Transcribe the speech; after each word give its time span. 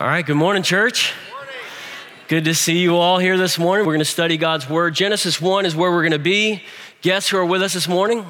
All 0.00 0.06
right, 0.06 0.24
good 0.24 0.36
morning, 0.38 0.62
church. 0.62 1.12
Good 2.26 2.46
to 2.46 2.54
see 2.54 2.78
you 2.78 2.96
all 2.96 3.18
here 3.18 3.36
this 3.36 3.58
morning. 3.58 3.84
We're 3.84 3.92
going 3.92 3.98
to 3.98 4.06
study 4.06 4.38
God's 4.38 4.66
Word. 4.66 4.94
Genesis 4.94 5.42
1 5.42 5.66
is 5.66 5.76
where 5.76 5.90
we're 5.90 6.00
going 6.00 6.12
to 6.12 6.18
be. 6.18 6.62
Guests 7.02 7.28
who 7.28 7.36
are 7.36 7.44
with 7.44 7.60
us 7.60 7.74
this 7.74 7.86
morning, 7.86 8.24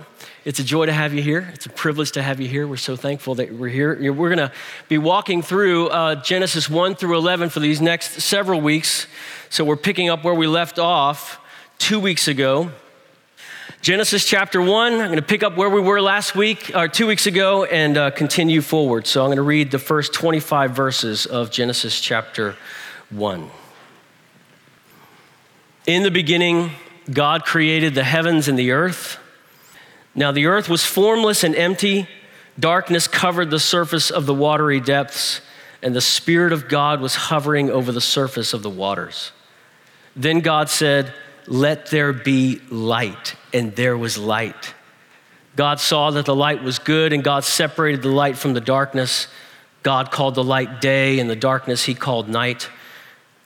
it's 0.44 0.58
a 0.58 0.64
joy 0.64 0.86
to 0.86 0.92
have 0.92 1.14
you 1.14 1.22
here. 1.22 1.48
It's 1.54 1.66
a 1.66 1.70
privilege 1.70 2.10
to 2.12 2.22
have 2.22 2.40
you 2.40 2.48
here. 2.48 2.66
We're 2.66 2.76
so 2.76 2.96
thankful 2.96 3.36
that 3.36 3.52
we're 3.52 3.68
here. 3.68 4.12
We're 4.12 4.34
going 4.34 4.48
to 4.48 4.52
be 4.88 4.98
walking 4.98 5.42
through 5.42 5.90
uh, 5.90 6.16
Genesis 6.16 6.68
1 6.68 6.96
through 6.96 7.16
11 7.16 7.50
for 7.50 7.60
these 7.60 7.80
next 7.80 8.20
several 8.20 8.60
weeks. 8.60 9.06
So 9.48 9.64
we're 9.64 9.76
picking 9.76 10.10
up 10.10 10.24
where 10.24 10.34
we 10.34 10.48
left 10.48 10.80
off 10.80 11.38
two 11.78 12.00
weeks 12.00 12.26
ago. 12.26 12.72
Genesis 13.82 14.26
chapter 14.26 14.60
1, 14.60 14.92
I'm 14.92 14.98
going 14.98 15.16
to 15.16 15.22
pick 15.22 15.42
up 15.42 15.56
where 15.56 15.70
we 15.70 15.80
were 15.80 16.02
last 16.02 16.34
week, 16.34 16.70
or 16.74 16.86
two 16.86 17.06
weeks 17.06 17.24
ago, 17.24 17.64
and 17.64 17.96
uh, 17.96 18.10
continue 18.10 18.60
forward. 18.60 19.06
So 19.06 19.22
I'm 19.22 19.28
going 19.28 19.36
to 19.36 19.42
read 19.42 19.70
the 19.70 19.78
first 19.78 20.12
25 20.12 20.72
verses 20.72 21.24
of 21.24 21.50
Genesis 21.50 21.98
chapter 21.98 22.56
1. 23.08 23.50
In 25.86 26.02
the 26.02 26.10
beginning, 26.10 26.72
God 27.10 27.46
created 27.46 27.94
the 27.94 28.04
heavens 28.04 28.48
and 28.48 28.58
the 28.58 28.72
earth. 28.72 29.18
Now 30.14 30.30
the 30.30 30.44
earth 30.44 30.68
was 30.68 30.84
formless 30.84 31.42
and 31.42 31.56
empty, 31.56 32.06
darkness 32.58 33.08
covered 33.08 33.48
the 33.48 33.58
surface 33.58 34.10
of 34.10 34.26
the 34.26 34.34
watery 34.34 34.80
depths, 34.80 35.40
and 35.82 35.96
the 35.96 36.02
Spirit 36.02 36.52
of 36.52 36.68
God 36.68 37.00
was 37.00 37.14
hovering 37.14 37.70
over 37.70 37.92
the 37.92 38.00
surface 38.02 38.52
of 38.52 38.62
the 38.62 38.68
waters. 38.68 39.32
Then 40.14 40.40
God 40.40 40.68
said, 40.68 41.14
let 41.50 41.90
there 41.90 42.14
be 42.14 42.62
light. 42.70 43.34
And 43.52 43.76
there 43.76 43.98
was 43.98 44.16
light. 44.16 44.74
God 45.56 45.80
saw 45.80 46.12
that 46.12 46.24
the 46.24 46.34
light 46.34 46.62
was 46.62 46.78
good, 46.78 47.12
and 47.12 47.22
God 47.22 47.44
separated 47.44 48.00
the 48.00 48.08
light 48.08 48.38
from 48.38 48.54
the 48.54 48.60
darkness. 48.60 49.26
God 49.82 50.10
called 50.10 50.36
the 50.36 50.44
light 50.44 50.80
day, 50.80 51.18
and 51.18 51.28
the 51.28 51.36
darkness 51.36 51.84
he 51.84 51.94
called 51.94 52.28
night. 52.28 52.70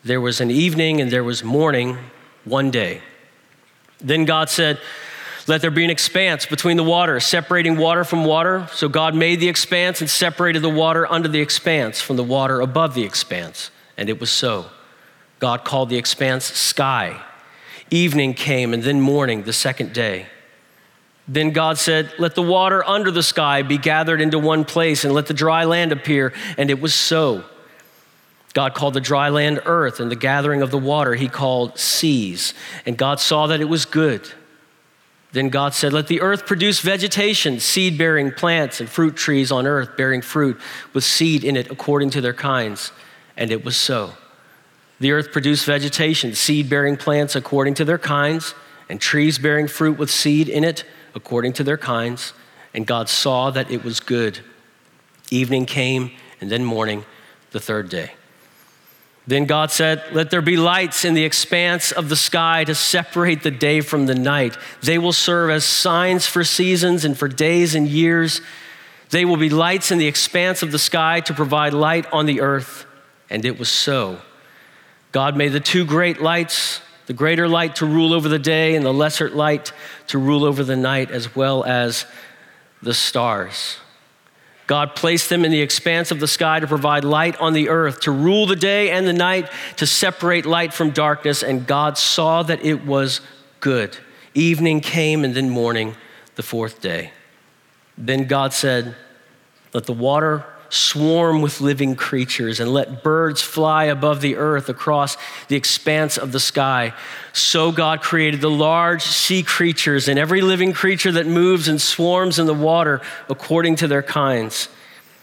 There 0.05 0.21
was 0.21 0.43
an 0.43 0.51
evening 0.51 1.01
and 1.01 1.11
there 1.11 1.25
was 1.25 1.43
morning 1.43 1.97
one 2.45 2.71
day. 2.71 3.01
Then 4.01 4.27
God 4.27 4.51
said, 4.51 4.79
Let 5.47 5.63
there 5.63 5.71
be 5.71 5.83
an 5.83 5.91
expanse 5.91 6.45
between 6.45 6.77
the 6.77 6.85
waters, 6.85 7.25
separating 7.25 7.79
water 7.79 8.05
from 8.05 8.27
water. 8.27 8.69
So 8.73 8.89
God 8.91 9.15
made 9.15 9.41
the 9.41 9.49
expanse 9.49 10.03
and 10.03 10.11
separated 10.11 10.61
the 10.61 10.69
water 10.69 11.11
under 11.11 11.29
the 11.29 11.41
expanse 11.41 12.03
from 12.03 12.17
the 12.17 12.25
water 12.25 12.61
above 12.61 12.95
the 12.95 13.05
expanse. 13.05 13.71
And 13.97 14.11
it 14.11 14.21
was 14.21 14.31
so. 14.31 14.67
God 15.39 15.65
called 15.65 15.89
the 15.89 15.97
expanse 15.97 16.45
sky. 16.45 17.23
Evening 17.95 18.35
came, 18.35 18.75
and 18.75 18.83
then 18.83 19.01
morning, 19.01 19.45
the 19.45 19.53
second 19.53 19.93
day. 19.93 20.27
Then 21.29 21.53
God 21.53 21.79
said, 21.79 22.13
Let 22.19 22.35
the 22.35 22.43
water 22.43 22.85
under 22.85 23.13
the 23.13 23.23
sky 23.23 23.63
be 23.63 23.79
gathered 23.79 24.21
into 24.21 24.37
one 24.37 24.65
place, 24.65 25.05
and 25.05 25.15
let 25.15 25.27
the 25.27 25.35
dry 25.35 25.65
land 25.65 25.93
appear. 25.93 26.33
And 26.59 26.71
it 26.71 26.81
was 26.81 26.93
so. 26.93 27.45
God 28.53 28.75
called 28.75 28.95
the 28.95 29.01
dry 29.01 29.29
land 29.29 29.61
earth, 29.65 30.01
and 30.01 30.11
the 30.11 30.17
gathering 30.17 30.61
of 30.61 30.73
the 30.73 30.79
water 30.79 31.15
he 31.15 31.29
called 31.29 31.79
seas. 31.79 32.53
And 32.85 32.99
God 32.99 33.21
saw 33.21 33.47
that 33.47 33.61
it 33.61 33.69
was 33.69 33.85
good. 33.85 34.29
Then 35.31 35.49
God 35.49 35.73
said, 35.73 35.93
Let 35.93 36.09
the 36.09 36.21
earth 36.21 36.47
produce 36.47 36.81
vegetation, 36.81 37.61
seed 37.61 37.97
bearing 37.97 38.33
plants, 38.33 38.81
and 38.81 38.89
fruit 38.89 39.15
trees 39.15 39.53
on 39.53 39.69
earth 39.69 39.97
bearing 39.97 40.21
fruit 40.21 40.61
with 40.95 41.05
seed 41.05 41.45
in 41.45 41.57
it 41.57 41.71
according 41.71 42.11
to 42.11 42.21
their 42.21 42.35
kinds. 42.35 42.91
And 43.37 43.53
it 43.53 43.65
was 43.65 43.77
so. 43.77 44.15
The 45.05 45.13
earth 45.13 45.33
produced 45.33 45.67
vegetation, 45.67 46.35
seed 46.35 46.71
bearing 46.71 46.97
plants 46.97 47.37
according 47.37 47.75
to 47.75 47.85
their 47.85 47.99
kinds, 47.99 48.55
and 48.89 48.99
trees 48.99 49.39
bearing 49.39 49.69
fruit 49.69 49.99
with 49.99 50.11
seed 50.11 50.49
in 50.49 50.65
it 50.65 50.85
according 51.15 51.53
to 51.55 51.63
their 51.63 51.77
kinds. 51.77 52.33
And 52.73 52.87
God 52.87 53.11
saw 53.11 53.51
that 53.51 53.71
it 53.71 53.85
was 53.85 54.01
good. 54.01 54.39
Evening 55.31 55.67
came, 55.67 56.11
and 56.41 56.51
then 56.51 56.65
morning, 56.65 57.05
the 57.51 57.61
third 57.61 57.91
day. 57.91 58.13
Then 59.27 59.45
God 59.45 59.71
said, 59.71 60.03
Let 60.13 60.31
there 60.31 60.41
be 60.41 60.57
lights 60.57 61.05
in 61.05 61.13
the 61.13 61.25
expanse 61.25 61.93
of 61.93 62.09
the 62.09 62.17
sky 62.17 62.65
to 62.65 62.75
separate 62.75 63.43
the 63.43 63.51
day 63.51 63.83
from 63.83 64.07
the 64.07 64.15
night. 64.15 64.57
They 64.81 64.97
will 64.97 65.13
serve 65.13 65.51
as 65.51 65.67
signs 65.67 66.27
for 66.27 66.45
seasons 66.45 67.05
and 67.05 67.15
for 67.15 67.29
days 67.29 67.75
and 67.75 67.87
years. 67.87 68.41
They 69.11 69.27
will 69.27 69.37
be 69.37 69.51
lights 69.51 69.91
in 69.91 69.99
the 69.99 70.09
expanse 70.09 70.63
of 70.63 70.73
the 70.73 70.79
sky 70.79 71.21
to 71.21 71.35
provide 71.35 71.75
light 71.75 72.11
on 72.11 72.25
the 72.25 72.41
earth. 72.41 72.87
And 73.29 73.45
it 73.45 73.59
was 73.59 73.69
so. 73.69 74.23
God 75.15 75.37
made 75.37 75.53
the 75.53 75.61
two 75.61 75.85
great 75.85 76.21
lights, 76.21 76.81
the 77.07 77.13
greater 77.13 77.47
light 77.47 77.77
to 77.77 77.87
rule 77.87 78.13
over 78.13 78.29
the 78.29 78.37
day 78.37 78.75
and 78.75 78.85
the 78.85 78.93
lesser 78.93 79.31
light 79.31 79.73
to 80.09 80.19
rule 80.19 80.45
over 80.45 80.65
the 80.65 80.75
night, 80.75 81.13
as 81.13 81.37
well 81.37 81.63
as 81.63 82.05
the 82.83 82.93
stars. 82.93 83.77
God 84.67 84.97
placed 84.97 85.29
them 85.29 85.45
in 85.45 85.53
the 85.53 85.61
expanse 85.61 86.11
of 86.11 86.19
the 86.19 86.27
sky 86.27 86.59
to 86.59 86.67
provide 86.67 87.05
light 87.05 87.41
on 87.41 87.53
the 87.53 87.69
earth, 87.69 88.01
to 88.01 88.11
rule 88.11 88.47
the 88.47 88.57
day 88.57 88.91
and 88.91 89.07
the 89.07 89.13
night, 89.13 89.49
to 89.77 89.87
separate 89.87 90.47
light 90.47 90.75
from 90.75 90.91
darkness. 90.91 91.45
And 91.45 91.65
God 91.65 91.97
saw 91.97 92.43
that 92.43 92.65
it 92.65 92.85
was 92.85 93.21
good. 93.61 93.97
Evening 94.35 94.81
came 94.81 95.23
and 95.23 95.33
then 95.33 95.49
morning, 95.49 95.95
the 96.35 96.43
fourth 96.43 96.81
day. 96.81 97.13
Then 97.97 98.25
God 98.27 98.53
said, 98.53 98.97
Let 99.73 99.85
the 99.85 99.93
water 99.93 100.45
swarm 100.75 101.41
with 101.41 101.61
living 101.61 101.95
creatures 101.95 102.59
and 102.59 102.73
let 102.73 103.03
birds 103.03 103.41
fly 103.41 103.85
above 103.85 104.21
the 104.21 104.37
earth 104.37 104.69
across 104.69 105.17
the 105.49 105.57
expanse 105.57 106.19
of 106.19 106.33
the 106.33 106.41
sky. 106.41 106.93
So 107.33 107.71
God 107.71 108.03
created 108.03 108.41
the 108.41 108.51
large 108.51 109.03
sea 109.03 109.43
creatures 109.43 110.09
and 110.09 110.19
every 110.19 110.41
living 110.41 110.73
creature 110.73 111.13
that 111.13 111.27
moves 111.27 111.69
and 111.69 111.81
swarms 111.81 112.39
in 112.39 112.47
the 112.47 112.55
water 112.55 113.01
according 113.29 113.77
to 113.77 113.89
their 113.89 114.03
kinds. 114.03 114.69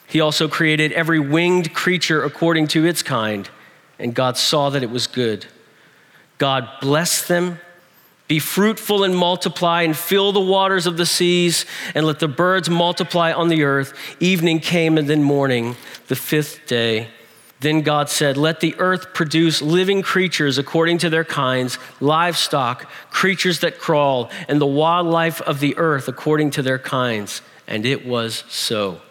He 0.08 0.22
also 0.22 0.48
created 0.48 0.92
every 0.94 1.20
winged 1.20 1.74
creature 1.74 2.24
according 2.24 2.68
to 2.68 2.86
its 2.86 3.04
kind, 3.04 3.50
and 4.00 4.14
God 4.14 4.38
saw 4.38 4.70
that 4.70 4.84
it 4.84 4.90
was 4.90 5.08
good. 5.08 5.46
God 6.38 6.68
blessed 6.82 7.28
them 7.28 7.60
be 8.32 8.40
fruitful 8.40 9.04
and 9.04 9.14
multiply 9.14 9.82
and 9.82 9.94
fill 9.94 10.32
the 10.32 10.40
waters 10.40 10.88
of 10.88 10.96
the 10.96 11.06
seas 11.06 11.66
and 11.94 12.06
let 12.06 12.20
the 12.20 12.30
birds 12.30 12.70
multiply 12.70 13.34
on 13.34 13.50
the 13.50 13.64
earth. 13.64 13.94
Evening 14.22 14.62
came 14.62 14.98
and 14.98 15.10
then 15.10 15.22
morning, 15.22 15.76
the 16.08 16.16
fifth 16.16 16.66
day. 16.66 17.10
Then 17.60 17.82
God 17.82 18.08
said, 18.08 18.38
Let 18.38 18.62
the 18.62 18.74
earth 18.78 19.14
produce 19.14 19.62
living 19.62 20.02
creatures 20.02 20.58
according 20.58 21.00
to 21.00 21.10
their 21.10 21.26
kinds, 21.26 21.78
livestock, 22.00 22.90
creatures 23.10 23.60
that 23.60 23.80
crawl, 23.80 24.32
and 24.48 24.62
the 24.62 24.66
wildlife 24.66 25.42
of 25.42 25.60
the 25.60 25.78
earth 25.78 26.08
according 26.08 26.52
to 26.52 26.62
their 26.62 26.80
kinds. 26.80 27.42
And 27.68 27.86
it 27.86 28.06
was 28.06 28.46
so. 28.48 29.02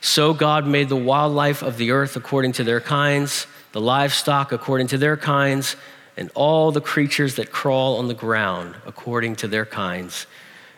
So 0.00 0.32
God 0.32 0.68
made 0.68 0.88
the 0.88 0.94
wildlife 0.94 1.64
of 1.64 1.78
the 1.78 1.90
earth 1.90 2.14
according 2.14 2.52
to 2.52 2.62
their 2.62 2.80
kinds, 2.80 3.48
the 3.72 3.80
livestock 3.80 4.52
according 4.52 4.86
to 4.86 4.98
their 4.98 5.16
kinds 5.16 5.74
and 6.16 6.30
all 6.34 6.72
the 6.72 6.80
creatures 6.80 7.34
that 7.34 7.52
crawl 7.52 7.98
on 7.98 8.08
the 8.08 8.14
ground 8.14 8.76
according 8.86 9.36
to 9.36 9.48
their 9.48 9.66
kinds. 9.66 10.26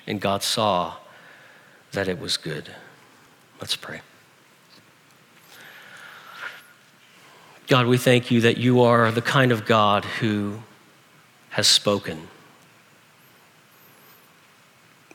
And 0.07 0.21
God 0.21 0.43
saw 0.43 0.97
that 1.93 2.09
it 2.09 2.19
was 2.19 2.37
good. 2.37 2.71
Let's 3.61 3.77
pray. 3.77 4.01
God, 7.69 7.87
we 7.87 7.99
thank 7.99 8.31
you 8.31 8.41
that 8.41 8.57
you 8.57 8.81
are 8.81 9.11
the 9.13 9.23
kind 9.23 9.53
of 9.53 9.67
God 9.67 10.05
who 10.05 10.61
has 11.51 11.69
spoken. 11.69 12.29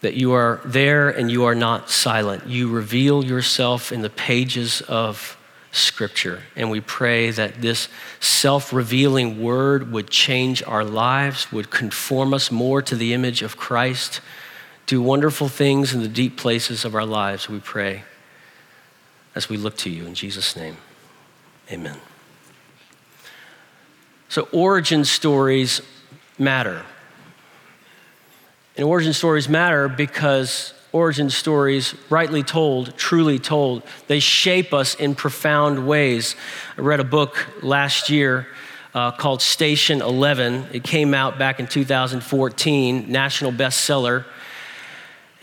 That 0.01 0.13
you 0.13 0.34
are 0.34 0.61
there 0.63 1.09
and 1.09 1.31
you 1.31 1.45
are 1.45 1.55
not 1.55 1.90
silent. 1.90 2.45
You 2.45 2.69
reveal 2.69 3.25
yourself 3.25 3.91
in 3.91 4.01
the 4.01 4.09
pages 4.09 4.81
of 4.81 5.38
Scripture. 5.73 6.44
And 6.56 6.69
we 6.69 6.79
pray 6.79 7.31
that 7.31 7.61
this 7.61 7.89
self 8.19 8.72
revealing 8.72 9.41
word 9.41 9.91
would 9.91 10.09
change 10.09 10.61
our 10.63 10.85
lives, 10.85 11.51
would 11.51 11.72
conform 11.72 12.34
us 12.34 12.51
more 12.51 12.81
to 12.84 12.95
the 12.95 13.13
image 13.13 13.41
of 13.41 13.57
Christ, 13.57 14.22
do 14.85 15.01
wonderful 15.01 15.50
things 15.50 15.94
in 15.94 16.01
the 16.01 16.07
deep 16.07 16.38
places 16.38 16.85
of 16.85 16.94
our 16.94 17.06
lives, 17.06 17.50
we 17.50 17.59
pray, 17.59 18.03
as 19.34 19.50
we 19.50 19.57
look 19.57 19.75
to 19.78 19.89
you. 19.89 20.06
In 20.06 20.13
Jesus' 20.13 20.56
name, 20.56 20.78
amen. 21.72 21.97
So, 24.29 24.47
origin 24.52 25.05
stories 25.05 25.81
matter. 26.37 26.85
And 28.78 28.85
origin 28.85 29.14
stories 29.14 29.49
matter 29.49 29.87
because 29.87 30.73
origin 30.93 31.29
stories, 31.29 31.95
rightly 32.09 32.43
told, 32.43 32.95
truly 32.97 33.40
told, 33.40 33.84
they 34.07 34.19
shape 34.19 34.73
us 34.73 34.95
in 34.95 35.16
profound 35.16 35.85
ways. 35.87 36.35
I 36.78 36.81
read 36.81 36.99
a 36.99 37.03
book 37.03 37.47
last 37.61 38.09
year 38.09 38.47
uh, 38.93 39.11
called 39.11 39.41
Station 39.41 40.01
11. 40.01 40.67
It 40.72 40.84
came 40.84 41.13
out 41.13 41.40
back 41.40 41.59
in 41.59 41.67
2014, 41.67 43.11
national 43.11 43.51
bestseller. 43.51 44.23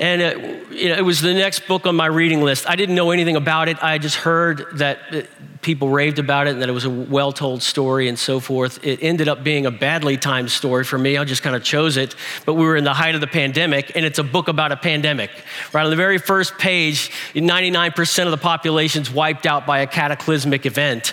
And 0.00 0.22
it, 0.22 0.72
you 0.72 0.88
know, 0.88 0.94
it, 0.96 1.04
was 1.04 1.20
the 1.20 1.34
next 1.34 1.66
book 1.68 1.86
on 1.86 1.94
my 1.94 2.06
reading 2.06 2.40
list. 2.40 2.66
I 2.66 2.74
didn't 2.74 2.94
know 2.94 3.10
anything 3.10 3.36
about 3.36 3.68
it. 3.68 3.76
I 3.82 3.98
just 3.98 4.16
heard 4.16 4.66
that 4.78 4.98
uh, 5.12 5.22
people 5.60 5.90
raved 5.90 6.18
about 6.18 6.46
it 6.46 6.54
and 6.54 6.62
that 6.62 6.70
it 6.70 6.72
was 6.72 6.86
a 6.86 6.90
well 6.90 7.32
told 7.32 7.62
story 7.62 8.08
and 8.08 8.18
so 8.18 8.40
forth. 8.40 8.82
It 8.82 9.00
ended 9.02 9.28
up 9.28 9.44
being 9.44 9.66
a 9.66 9.70
badly 9.70 10.16
timed 10.16 10.50
story 10.50 10.84
for 10.84 10.96
me. 10.96 11.18
I 11.18 11.24
just 11.24 11.42
kind 11.42 11.54
of 11.54 11.62
chose 11.62 11.98
it. 11.98 12.14
But 12.46 12.54
we 12.54 12.64
were 12.64 12.76
in 12.76 12.84
the 12.84 12.94
height 12.94 13.14
of 13.14 13.20
the 13.20 13.26
pandemic, 13.26 13.92
and 13.94 14.06
it's 14.06 14.18
a 14.18 14.24
book 14.24 14.48
about 14.48 14.72
a 14.72 14.76
pandemic. 14.78 15.30
Right 15.74 15.84
on 15.84 15.90
the 15.90 15.96
very 15.96 16.16
first 16.16 16.56
page, 16.56 17.10
99% 17.34 18.24
of 18.24 18.30
the 18.30 18.38
population's 18.38 19.10
wiped 19.10 19.44
out 19.44 19.66
by 19.66 19.80
a 19.80 19.86
cataclysmic 19.86 20.64
event. 20.64 21.12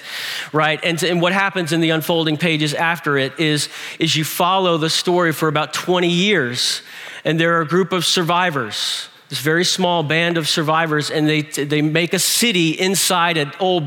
Right? 0.54 0.80
And, 0.82 1.04
and 1.04 1.22
what 1.22 1.34
happens 1.34 1.74
in 1.74 1.82
the 1.82 1.90
unfolding 1.90 2.38
pages 2.38 2.74
after 2.74 3.18
it 3.18 3.38
is, 3.38 3.68
is 4.00 4.16
you 4.16 4.24
follow 4.24 4.78
the 4.78 4.90
story 4.90 5.34
for 5.34 5.50
about 5.50 5.74
20 5.74 6.08
years 6.08 6.84
and 7.28 7.38
there 7.38 7.58
are 7.58 7.62
a 7.62 7.68
group 7.68 7.92
of 7.92 8.06
survivors, 8.06 9.10
this 9.28 9.42
very 9.42 9.66
small 9.66 10.02
band 10.02 10.38
of 10.38 10.48
survivors, 10.48 11.12
and 11.12 11.28
they, 11.28 11.42
they 11.42 11.82
make 11.82 12.14
a 12.14 12.20
city 12.20 12.70
inside 12.70 13.36
an 13.36 13.52
old 13.60 13.84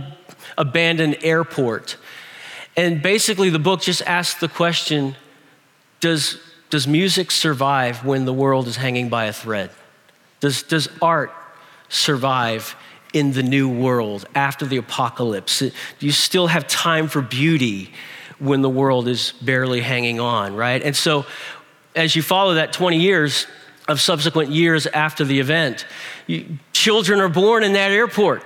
abandoned 0.58 1.16
airport. 1.22 1.96
And 2.76 3.00
basically, 3.00 3.48
the 3.48 3.58
book 3.58 3.80
just 3.80 4.02
asks 4.02 4.38
the 4.38 4.48
question 4.48 5.16
does, 6.00 6.38
does 6.68 6.86
music 6.86 7.30
survive 7.30 8.04
when 8.04 8.26
the 8.26 8.32
world 8.32 8.68
is 8.68 8.76
hanging 8.76 9.08
by 9.08 9.24
a 9.24 9.32
thread? 9.32 9.70
Does, 10.40 10.62
does 10.62 10.90
art 11.00 11.32
survive 11.88 12.76
in 13.14 13.32
the 13.32 13.42
new 13.42 13.70
world 13.70 14.26
after 14.34 14.66
the 14.66 14.76
apocalypse? 14.76 15.60
Do 15.60 15.72
you 16.00 16.12
still 16.12 16.48
have 16.48 16.68
time 16.68 17.08
for 17.08 17.22
beauty 17.22 17.90
when 18.38 18.60
the 18.60 18.70
world 18.70 19.08
is 19.08 19.32
barely 19.40 19.80
hanging 19.80 20.20
on, 20.20 20.54
right? 20.54 20.82
And 20.82 20.94
so, 20.94 21.24
as 21.94 22.14
you 22.14 22.22
follow 22.22 22.54
that 22.54 22.72
20 22.72 22.98
years 22.98 23.46
of 23.88 24.00
subsequent 24.00 24.50
years 24.50 24.86
after 24.86 25.24
the 25.24 25.40
event, 25.40 25.84
you, 26.26 26.58
children 26.72 27.20
are 27.20 27.28
born 27.28 27.64
in 27.64 27.72
that 27.72 27.90
airport. 27.90 28.42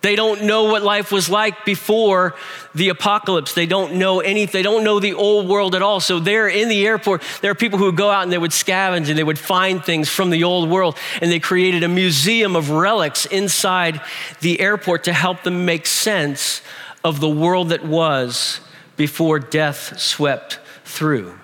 They 0.00 0.14
don't 0.14 0.44
know 0.44 0.64
what 0.64 0.82
life 0.82 1.10
was 1.10 1.28
like 1.28 1.64
before 1.64 2.36
the 2.72 2.90
apocalypse. 2.90 3.54
They 3.54 3.66
don't 3.66 3.94
know 3.94 4.20
anything. 4.20 4.52
They 4.52 4.62
don't 4.62 4.84
know 4.84 5.00
the 5.00 5.14
old 5.14 5.48
world 5.48 5.74
at 5.74 5.82
all. 5.82 5.98
So 5.98 6.20
they're 6.20 6.48
in 6.48 6.68
the 6.68 6.86
airport. 6.86 7.22
There 7.42 7.50
are 7.50 7.56
people 7.56 7.80
who 7.80 7.86
would 7.86 7.96
go 7.96 8.08
out 8.08 8.22
and 8.22 8.30
they 8.30 8.38
would 8.38 8.52
scavenge 8.52 9.08
and 9.08 9.18
they 9.18 9.24
would 9.24 9.40
find 9.40 9.84
things 9.84 10.08
from 10.08 10.30
the 10.30 10.44
old 10.44 10.70
world. 10.70 10.96
And 11.20 11.32
they 11.32 11.40
created 11.40 11.82
a 11.82 11.88
museum 11.88 12.54
of 12.54 12.70
relics 12.70 13.26
inside 13.26 14.00
the 14.40 14.60
airport 14.60 15.04
to 15.04 15.12
help 15.12 15.42
them 15.42 15.64
make 15.64 15.84
sense 15.84 16.62
of 17.02 17.18
the 17.18 17.28
world 17.28 17.70
that 17.70 17.84
was 17.84 18.60
before 18.96 19.40
death 19.40 19.98
swept 19.98 20.60
through. 20.84 21.34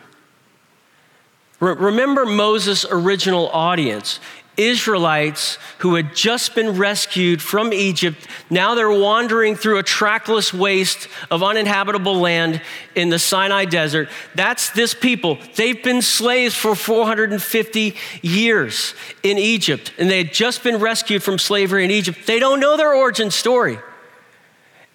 Remember 1.73 2.27
Moses' 2.27 2.85
original 2.91 3.49
audience. 3.49 4.21
Israelites 4.57 5.59
who 5.79 5.95
had 5.95 6.15
just 6.15 6.55
been 6.55 6.79
rescued 6.79 7.43
from 7.43 7.73
Egypt. 7.73 8.27
Now 8.51 8.75
they're 8.75 8.91
wandering 8.91 9.57
through 9.57 9.79
a 9.79 9.83
trackless 9.83 10.55
waste 10.55 11.09
of 11.31 11.43
uninhabitable 11.43 12.15
land 12.15 12.63
in 12.95 13.09
the 13.09 13.19
Sinai 13.19 13.65
desert. 13.65 14.09
That's 14.35 14.71
this 14.71 14.95
people. 14.95 15.39
They've 15.57 15.83
been 15.83 16.03
slaves 16.03 16.55
for 16.55 16.75
450 16.75 17.97
years 18.23 18.95
in 19.23 19.39
Egypt, 19.39 19.93
and 19.99 20.09
they 20.09 20.19
had 20.19 20.33
just 20.33 20.63
been 20.63 20.77
rescued 20.77 21.23
from 21.23 21.39
slavery 21.39 21.85
in 21.85 21.91
Egypt. 21.91 22.21
They 22.27 22.39
don't 22.39 22.61
know 22.61 22.77
their 22.77 22.95
origin 22.95 23.31
story. 23.31 23.79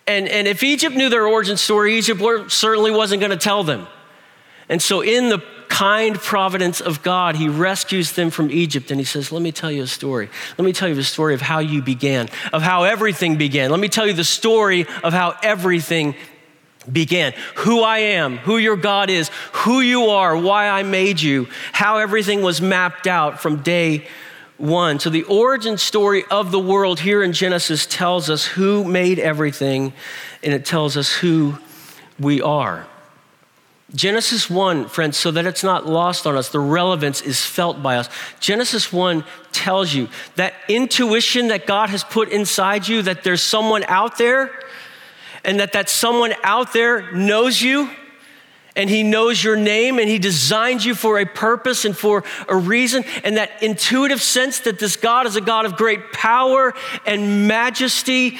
And, 0.07 0.27
and 0.27 0.47
if 0.47 0.63
Egypt 0.63 0.95
knew 0.95 1.09
their 1.09 1.27
origin 1.27 1.57
story, 1.57 1.97
Egypt 1.97 2.51
certainly 2.51 2.91
wasn't 2.91 3.19
going 3.19 3.31
to 3.31 3.37
tell 3.37 3.63
them. 3.63 3.87
And 4.67 4.81
so, 4.81 5.01
in 5.01 5.29
the 5.29 5.43
kind 5.69 6.19
providence 6.19 6.81
of 6.81 7.01
God, 7.03 7.35
he 7.35 7.47
rescues 7.47 8.11
them 8.11 8.31
from 8.31 8.51
Egypt 8.51 8.91
and 8.91 8.99
he 8.99 9.05
says, 9.05 9.31
Let 9.31 9.41
me 9.41 9.51
tell 9.51 9.71
you 9.71 9.83
a 9.83 9.87
story. 9.87 10.29
Let 10.57 10.65
me 10.65 10.73
tell 10.73 10.89
you 10.89 10.95
the 10.95 11.03
story 11.03 11.33
of 11.33 11.41
how 11.41 11.59
you 11.59 11.81
began, 11.81 12.27
of 12.51 12.61
how 12.61 12.83
everything 12.83 13.37
began. 13.37 13.71
Let 13.71 13.79
me 13.79 13.87
tell 13.87 14.05
you 14.05 14.13
the 14.13 14.23
story 14.23 14.85
of 15.03 15.13
how 15.13 15.37
everything 15.41 16.15
began. 16.91 17.33
Who 17.57 17.81
I 17.81 17.99
am, 17.99 18.37
who 18.37 18.57
your 18.57 18.75
God 18.75 19.09
is, 19.09 19.29
who 19.53 19.79
you 19.79 20.07
are, 20.07 20.35
why 20.35 20.67
I 20.69 20.83
made 20.83 21.21
you, 21.21 21.47
how 21.71 21.97
everything 21.97 22.41
was 22.41 22.59
mapped 22.59 23.07
out 23.07 23.39
from 23.39 23.61
day 23.61 24.07
one. 24.57 24.99
So, 24.99 25.09
the 25.09 25.23
origin 25.23 25.77
story 25.77 26.25
of 26.29 26.51
the 26.51 26.59
world 26.59 26.99
here 26.99 27.23
in 27.23 27.31
Genesis 27.31 27.85
tells 27.85 28.29
us 28.29 28.45
who 28.45 28.83
made 28.83 29.19
everything 29.19 29.93
and 30.43 30.53
it 30.53 30.65
tells 30.65 30.97
us 30.97 31.13
who 31.13 31.57
we 32.19 32.41
are. 32.41 32.85
Genesis 33.95 34.49
1, 34.49 34.87
friends, 34.87 35.17
so 35.17 35.31
that 35.31 35.47
it's 35.47 35.63
not 35.63 35.87
lost 35.87 36.27
on 36.27 36.37
us, 36.37 36.49
the 36.49 36.59
relevance 36.59 37.21
is 37.21 37.43
felt 37.43 37.81
by 37.81 37.97
us. 37.97 38.07
Genesis 38.39 38.93
1 38.93 39.23
tells 39.51 39.93
you 39.93 40.09
that 40.35 40.53
intuition 40.67 41.47
that 41.47 41.65
God 41.65 41.89
has 41.89 42.03
put 42.03 42.29
inside 42.29 42.87
you, 42.87 43.01
that 43.01 43.23
there's 43.23 43.41
someone 43.41 43.83
out 43.87 44.19
there, 44.19 44.51
and 45.43 45.59
that 45.59 45.73
that 45.73 45.89
someone 45.89 46.33
out 46.43 46.71
there 46.71 47.11
knows 47.13 47.61
you, 47.61 47.89
and 48.75 48.91
he 48.91 49.01
knows 49.01 49.43
your 49.43 49.57
name, 49.57 49.97
and 49.97 50.07
he 50.07 50.19
designed 50.19 50.85
you 50.85 50.93
for 50.93 51.17
a 51.17 51.25
purpose 51.25 51.83
and 51.83 51.97
for 51.97 52.23
a 52.47 52.55
reason, 52.55 53.03
and 53.23 53.37
that 53.37 53.63
intuitive 53.63 54.21
sense 54.21 54.59
that 54.59 54.77
this 54.77 54.95
God 54.97 55.25
is 55.25 55.35
a 55.35 55.41
God 55.41 55.65
of 55.65 55.75
great 55.75 56.11
power 56.11 56.75
and 57.07 57.47
majesty. 57.47 58.37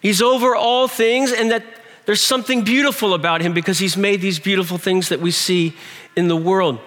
He's 0.00 0.20
over 0.20 0.56
all 0.56 0.88
things, 0.88 1.30
and 1.30 1.52
that 1.52 1.62
there's 2.06 2.20
something 2.20 2.64
beautiful 2.64 3.14
about 3.14 3.40
him 3.42 3.54
because 3.54 3.78
he's 3.78 3.96
made 3.96 4.20
these 4.20 4.38
beautiful 4.38 4.78
things 4.78 5.08
that 5.10 5.20
we 5.20 5.30
see 5.30 5.74
in 6.16 6.28
the 6.28 6.36
world. 6.36 6.78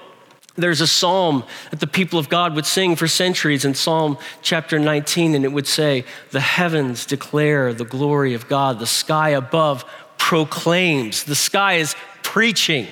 There's 0.57 0.81
a 0.81 0.88
psalm 0.88 1.44
that 1.71 1.79
the 1.79 1.88
people 1.88 2.17
of 2.17 2.29
God 2.29 2.56
would 2.56 2.65
sing 2.65 2.95
for 2.95 3.07
centuries 3.07 3.65
in 3.65 3.73
Psalm 3.73 4.17
chapter 4.41 4.79
19, 4.79 5.35
and 5.35 5.44
it 5.44 5.51
would 5.51 5.67
say, 5.67 6.06
The 6.31 6.39
heavens 6.39 7.06
declare 7.06 7.73
the 7.73 7.83
glory 7.83 8.33
of 8.33 8.47
God, 8.47 8.79
the 8.79 8.88
sky 8.88 9.29
above 9.29 9.83
proclaims. 10.17 11.25
The 11.25 11.35
sky 11.35 11.75
is 11.75 11.95
preaching. 12.23 12.88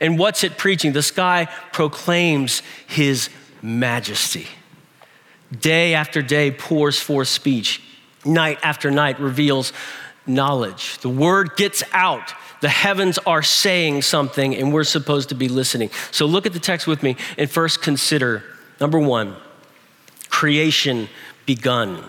And 0.00 0.18
what's 0.18 0.42
it 0.42 0.56
preaching? 0.56 0.92
The 0.92 1.02
sky 1.02 1.48
proclaims 1.72 2.62
his 2.86 3.28
majesty. 3.60 4.46
Day 5.58 5.92
after 5.92 6.22
day 6.22 6.50
pours 6.50 6.98
forth 6.98 7.28
speech, 7.28 7.82
night 8.24 8.58
after 8.62 8.90
night 8.90 9.20
reveals 9.20 9.74
knowledge. 10.26 10.98
The 10.98 11.08
word 11.08 11.56
gets 11.56 11.82
out. 11.92 12.34
The 12.60 12.68
heavens 12.68 13.18
are 13.26 13.42
saying 13.42 14.02
something, 14.02 14.54
and 14.54 14.72
we're 14.72 14.84
supposed 14.84 15.30
to 15.30 15.34
be 15.34 15.48
listening. 15.48 15.90
So 16.10 16.26
look 16.26 16.46
at 16.46 16.52
the 16.52 16.60
text 16.60 16.86
with 16.86 17.02
me 17.02 17.16
and 17.36 17.50
first 17.50 17.82
consider 17.82 18.44
number 18.80 18.98
one, 18.98 19.36
creation 20.28 21.08
begun. 21.44 22.04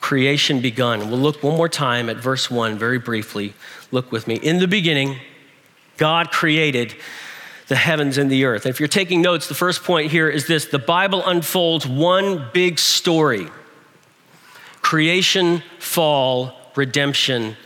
Creation 0.00 0.60
begun. 0.60 1.10
We'll 1.10 1.18
look 1.18 1.42
one 1.42 1.56
more 1.56 1.68
time 1.68 2.08
at 2.08 2.16
verse 2.16 2.50
one 2.50 2.78
very 2.78 2.98
briefly. 2.98 3.54
Look 3.90 4.12
with 4.12 4.26
me. 4.26 4.36
In 4.36 4.58
the 4.58 4.68
beginning, 4.68 5.16
God 5.96 6.30
created 6.30 6.94
the 7.68 7.76
heavens 7.76 8.18
and 8.18 8.30
the 8.30 8.44
earth. 8.44 8.66
And 8.66 8.74
if 8.74 8.80
you're 8.80 8.88
taking 8.88 9.20
notes, 9.20 9.48
the 9.48 9.54
first 9.54 9.84
point 9.84 10.10
here 10.10 10.28
is 10.28 10.46
this 10.46 10.66
the 10.66 10.78
Bible 10.78 11.24
unfolds 11.26 11.86
one 11.86 12.48
big 12.52 12.78
story 12.78 13.48
creation, 14.90 15.62
fall, 15.78 16.52
redemption, 16.74 17.56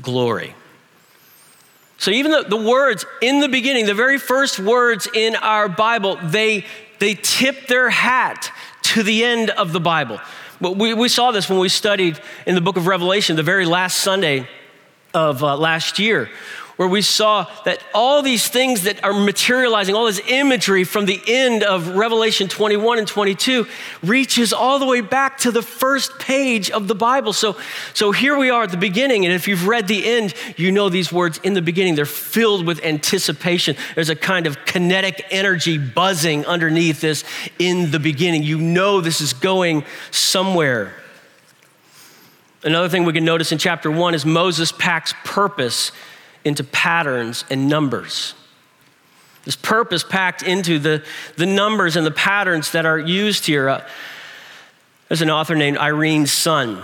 glory. 0.00 0.52
So 1.98 2.10
even 2.10 2.32
the, 2.32 2.42
the 2.42 2.56
words 2.56 3.06
in 3.20 3.38
the 3.38 3.48
beginning, 3.48 3.86
the 3.86 3.94
very 3.94 4.18
first 4.18 4.58
words 4.58 5.06
in 5.14 5.36
our 5.36 5.68
Bible, 5.68 6.18
they, 6.24 6.64
they 6.98 7.14
tip 7.14 7.68
their 7.68 7.88
hat 7.88 8.50
to 8.82 9.04
the 9.04 9.22
end 9.22 9.50
of 9.50 9.72
the 9.72 9.78
Bible. 9.78 10.18
We, 10.60 10.92
we 10.92 11.08
saw 11.08 11.30
this 11.30 11.48
when 11.48 11.60
we 11.60 11.68
studied 11.68 12.20
in 12.48 12.56
the 12.56 12.60
book 12.60 12.76
of 12.76 12.88
Revelation, 12.88 13.36
the 13.36 13.44
very 13.44 13.64
last 13.64 13.98
Sunday 13.98 14.48
of 15.14 15.44
uh, 15.44 15.56
last 15.56 16.00
year, 16.00 16.30
where 16.76 16.88
we 16.88 17.02
saw 17.02 17.46
that 17.64 17.82
all 17.94 18.22
these 18.22 18.48
things 18.48 18.82
that 18.82 19.02
are 19.04 19.12
materializing, 19.12 19.94
all 19.94 20.06
this 20.06 20.20
imagery 20.28 20.84
from 20.84 21.06
the 21.06 21.20
end 21.26 21.62
of 21.62 21.96
Revelation 21.96 22.48
21 22.48 22.98
and 22.98 23.06
22 23.06 23.66
reaches 24.02 24.52
all 24.52 24.78
the 24.78 24.86
way 24.86 25.00
back 25.00 25.38
to 25.38 25.50
the 25.50 25.62
first 25.62 26.18
page 26.18 26.70
of 26.70 26.88
the 26.88 26.94
Bible. 26.94 27.32
So, 27.32 27.56
so 27.94 28.12
here 28.12 28.36
we 28.36 28.50
are 28.50 28.62
at 28.62 28.70
the 28.70 28.76
beginning, 28.76 29.24
and 29.24 29.34
if 29.34 29.46
you've 29.46 29.66
read 29.66 29.88
the 29.88 30.04
end, 30.04 30.34
you 30.56 30.72
know 30.72 30.88
these 30.88 31.12
words 31.12 31.38
in 31.42 31.54
the 31.54 31.62
beginning. 31.62 31.94
They're 31.94 32.06
filled 32.06 32.66
with 32.66 32.82
anticipation. 32.84 33.76
There's 33.94 34.10
a 34.10 34.16
kind 34.16 34.46
of 34.46 34.64
kinetic 34.64 35.26
energy 35.30 35.78
buzzing 35.78 36.46
underneath 36.46 37.00
this 37.00 37.24
in 37.58 37.90
the 37.90 38.00
beginning. 38.00 38.42
You 38.42 38.58
know 38.58 39.00
this 39.00 39.20
is 39.20 39.32
going 39.32 39.84
somewhere. 40.10 40.94
Another 42.64 42.88
thing 42.88 43.04
we 43.04 43.12
can 43.12 43.24
notice 43.24 43.50
in 43.50 43.58
chapter 43.58 43.90
one 43.90 44.14
is 44.14 44.24
Moses 44.24 44.70
packs 44.70 45.12
purpose 45.24 45.90
into 46.44 46.64
patterns 46.64 47.44
and 47.50 47.68
numbers. 47.68 48.34
This 49.44 49.56
purpose 49.56 50.04
packed 50.04 50.42
into 50.42 50.78
the, 50.78 51.04
the 51.36 51.46
numbers 51.46 51.96
and 51.96 52.06
the 52.06 52.12
patterns 52.12 52.72
that 52.72 52.86
are 52.86 52.98
used 52.98 53.46
here. 53.46 53.68
Uh, 53.68 53.88
there's 55.08 55.22
an 55.22 55.30
author 55.30 55.54
named 55.54 55.78
Irene 55.78 56.26
Sun. 56.26 56.82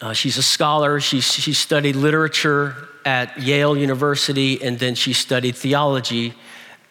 Uh, 0.00 0.12
she's 0.12 0.36
a 0.36 0.42
scholar. 0.42 1.00
She, 1.00 1.20
she 1.20 1.52
studied 1.52 1.96
literature 1.96 2.88
at 3.04 3.40
Yale 3.40 3.76
University, 3.76 4.62
and 4.62 4.78
then 4.78 4.94
she 4.94 5.12
studied 5.12 5.56
theology 5.56 6.34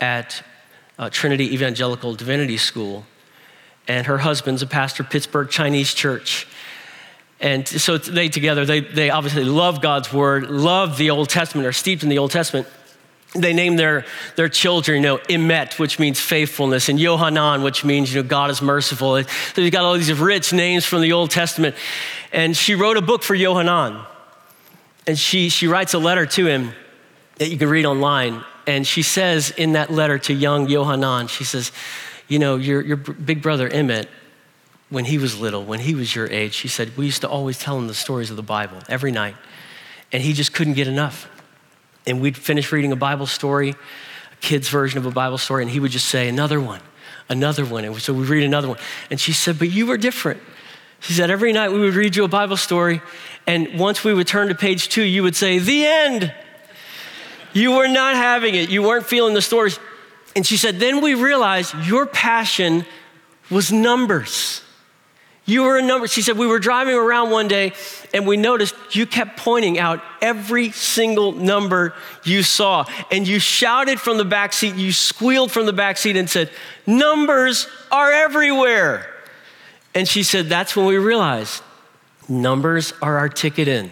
at 0.01 0.43
uh, 0.97 1.09
Trinity 1.09 1.53
Evangelical 1.53 2.15
Divinity 2.15 2.57
School. 2.57 3.05
And 3.87 4.07
her 4.07 4.17
husband's 4.17 4.61
a 4.61 4.67
pastor, 4.67 5.03
Pittsburgh 5.03 5.49
Chinese 5.49 5.93
Church. 5.93 6.47
And 7.39 7.67
so 7.67 7.97
they 7.97 8.29
together, 8.29 8.65
they, 8.65 8.79
they 8.79 9.09
obviously 9.11 9.43
love 9.43 9.81
God's 9.81 10.11
word, 10.11 10.49
love 10.49 10.97
the 10.97 11.11
Old 11.11 11.29
Testament, 11.29 11.67
are 11.67 11.73
steeped 11.73 12.03
in 12.03 12.09
the 12.09 12.17
Old 12.17 12.31
Testament. 12.31 12.67
They 13.35 13.53
name 13.53 13.75
their, 13.75 14.05
their 14.35 14.49
children, 14.49 14.97
you 14.97 15.03
know, 15.03 15.17
Emet, 15.17 15.77
which 15.77 15.99
means 15.99 16.19
faithfulness, 16.19 16.89
and 16.89 16.99
Yohanan, 16.99 17.61
which 17.61 17.83
means, 17.83 18.13
you 18.13 18.23
know, 18.23 18.27
God 18.27 18.49
is 18.49 18.61
merciful. 18.61 19.21
So 19.53 19.61
you've 19.61 19.71
got 19.71 19.83
all 19.83 19.93
these 19.93 20.11
rich 20.13 20.53
names 20.53 20.85
from 20.85 21.01
the 21.01 21.11
Old 21.11 21.29
Testament. 21.29 21.75
And 22.31 22.57
she 22.57 22.73
wrote 22.73 22.97
a 22.97 23.01
book 23.01 23.21
for 23.21 23.35
Yohanan. 23.35 24.03
And 25.05 25.19
she, 25.19 25.49
she 25.49 25.67
writes 25.67 25.93
a 25.93 25.99
letter 25.99 26.25
to 26.25 26.45
him 26.47 26.73
that 27.35 27.49
you 27.49 27.57
can 27.57 27.69
read 27.69 27.85
online. 27.85 28.43
And 28.65 28.85
she 28.85 29.01
says 29.01 29.51
in 29.51 29.73
that 29.73 29.91
letter 29.91 30.17
to 30.19 30.33
young 30.33 30.67
Yohanan, 30.67 31.27
she 31.27 31.43
says, 31.43 31.71
you 32.27 32.39
know, 32.39 32.57
your, 32.57 32.81
your 32.81 32.97
big 32.97 33.41
brother 33.41 33.69
Emet, 33.69 34.07
when 34.89 35.05
he 35.05 35.17
was 35.17 35.39
little, 35.39 35.63
when 35.63 35.79
he 35.79 35.95
was 35.95 36.15
your 36.15 36.27
age, 36.27 36.53
she 36.53 36.67
said, 36.67 36.95
we 36.97 37.05
used 37.05 37.21
to 37.21 37.29
always 37.29 37.59
tell 37.59 37.77
him 37.77 37.87
the 37.87 37.93
stories 37.93 38.29
of 38.29 38.37
the 38.37 38.43
Bible 38.43 38.77
every 38.87 39.11
night. 39.11 39.35
And 40.11 40.23
he 40.23 40.31
just 40.33 40.53
couldn't 40.53 40.73
get 40.73 40.87
enough. 40.87 41.29
And 42.05 42.21
we'd 42.21 42.37
finish 42.37 42.71
reading 42.71 42.93
a 42.93 42.95
Bible 42.95 43.25
story, 43.25 43.71
a 43.71 44.35
kid's 44.39 44.69
version 44.69 44.97
of 44.97 45.05
a 45.05 45.11
Bible 45.11 45.37
story, 45.37 45.63
and 45.63 45.69
he 45.69 45.81
would 45.81 45.91
just 45.91 46.07
say, 46.07 46.29
another 46.29 46.61
one, 46.61 46.79
another 47.27 47.65
one. 47.65 47.83
And 47.83 48.01
so 48.01 48.13
we'd 48.13 48.29
read 48.29 48.43
another 48.43 48.69
one. 48.69 48.77
And 49.11 49.19
she 49.19 49.33
said, 49.33 49.59
but 49.59 49.69
you 49.69 49.85
were 49.85 49.97
different. 49.97 50.41
She 51.01 51.11
said, 51.11 51.29
every 51.29 51.51
night 51.51 51.71
we 51.73 51.79
would 51.79 51.93
read 51.93 52.15
you 52.15 52.23
a 52.23 52.29
Bible 52.29 52.57
story, 52.57 53.01
and 53.45 53.77
once 53.77 54.03
we 54.03 54.13
would 54.13 54.27
turn 54.27 54.47
to 54.47 54.55
page 54.55 54.87
two, 54.87 55.03
you 55.03 55.21
would 55.23 55.35
say, 55.35 55.59
the 55.59 55.85
end. 55.85 56.33
You 57.53 57.73
were 57.73 57.87
not 57.87 58.15
having 58.15 58.55
it. 58.55 58.69
You 58.69 58.83
weren't 58.83 59.05
feeling 59.05 59.33
the 59.33 59.41
stories. 59.41 59.79
And 60.35 60.45
she 60.45 60.57
said, 60.57 60.79
then 60.79 61.01
we 61.01 61.13
realized 61.13 61.75
your 61.85 62.05
passion 62.05 62.85
was 63.49 63.71
numbers. 63.71 64.61
You 65.47 65.63
were 65.63 65.77
a 65.77 65.81
number. 65.81 66.07
She 66.07 66.21
said, 66.21 66.37
We 66.37 66.45
were 66.45 66.59
driving 66.59 66.93
around 66.93 67.31
one 67.31 67.47
day 67.47 67.71
and 68.13 68.27
we 68.27 68.35
noticed 68.35 68.75
you 68.91 69.05
kept 69.05 69.37
pointing 69.37 69.79
out 69.79 70.03
every 70.21 70.71
single 70.71 71.31
number 71.31 71.95
you 72.25 72.43
saw. 72.43 72.85
And 73.11 73.25
you 73.25 73.39
shouted 73.39 73.99
from 73.99 74.17
the 74.17 74.25
back 74.25 74.51
seat, 74.51 74.75
you 74.75 74.91
squealed 74.91 75.49
from 75.49 75.65
the 75.65 75.73
back 75.73 75.97
seat 75.97 76.17
and 76.17 76.29
said, 76.29 76.51
Numbers 76.85 77.65
are 77.89 78.11
everywhere. 78.11 79.09
And 79.95 80.05
she 80.05 80.21
said, 80.21 80.49
That's 80.49 80.75
when 80.75 80.85
we 80.85 80.97
realized 80.97 81.63
numbers 82.27 82.91
are 83.01 83.17
our 83.17 83.29
ticket 83.29 83.69
in. 83.69 83.89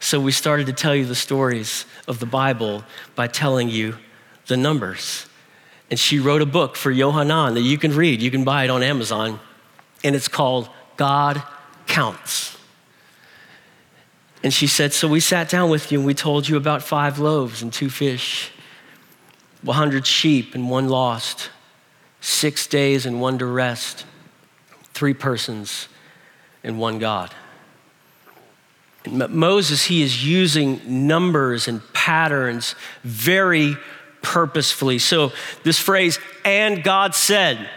So 0.00 0.20
we 0.20 0.32
started 0.32 0.66
to 0.66 0.72
tell 0.72 0.96
you 0.96 1.06
the 1.06 1.14
stories 1.14 1.86
of 2.08 2.18
the 2.18 2.26
Bible 2.26 2.82
by 3.14 3.28
telling 3.28 3.68
you 3.68 3.98
the 4.48 4.56
numbers. 4.56 5.26
And 5.92 5.98
she 5.98 6.18
wrote 6.18 6.42
a 6.42 6.46
book 6.46 6.74
for 6.74 6.90
Yohanan 6.90 7.54
that 7.54 7.60
you 7.60 7.78
can 7.78 7.94
read. 7.94 8.20
You 8.20 8.32
can 8.32 8.42
buy 8.42 8.64
it 8.64 8.70
on 8.70 8.82
Amazon 8.82 9.38
and 10.06 10.14
it's 10.14 10.28
called 10.28 10.70
God 10.96 11.42
Counts. 11.88 12.56
And 14.44 14.54
she 14.54 14.68
said, 14.68 14.92
So 14.92 15.08
we 15.08 15.18
sat 15.18 15.48
down 15.48 15.68
with 15.68 15.90
you 15.90 15.98
and 15.98 16.06
we 16.06 16.14
told 16.14 16.48
you 16.48 16.56
about 16.56 16.82
five 16.82 17.18
loaves 17.18 17.60
and 17.60 17.72
two 17.72 17.90
fish, 17.90 18.52
100 19.62 20.06
sheep 20.06 20.54
and 20.54 20.70
one 20.70 20.88
lost, 20.88 21.50
six 22.20 22.68
days 22.68 23.04
and 23.04 23.20
one 23.20 23.38
to 23.38 23.46
rest, 23.46 24.06
three 24.94 25.12
persons 25.12 25.88
and 26.62 26.78
one 26.78 27.00
God. 27.00 27.34
And 29.04 29.28
Moses, 29.30 29.86
he 29.86 30.02
is 30.02 30.24
using 30.24 31.08
numbers 31.08 31.66
and 31.66 31.82
patterns 31.92 32.76
very 33.02 33.76
purposefully. 34.22 35.00
So, 35.00 35.32
this 35.64 35.80
phrase, 35.80 36.20
and 36.44 36.84
God 36.84 37.16
said, 37.16 37.68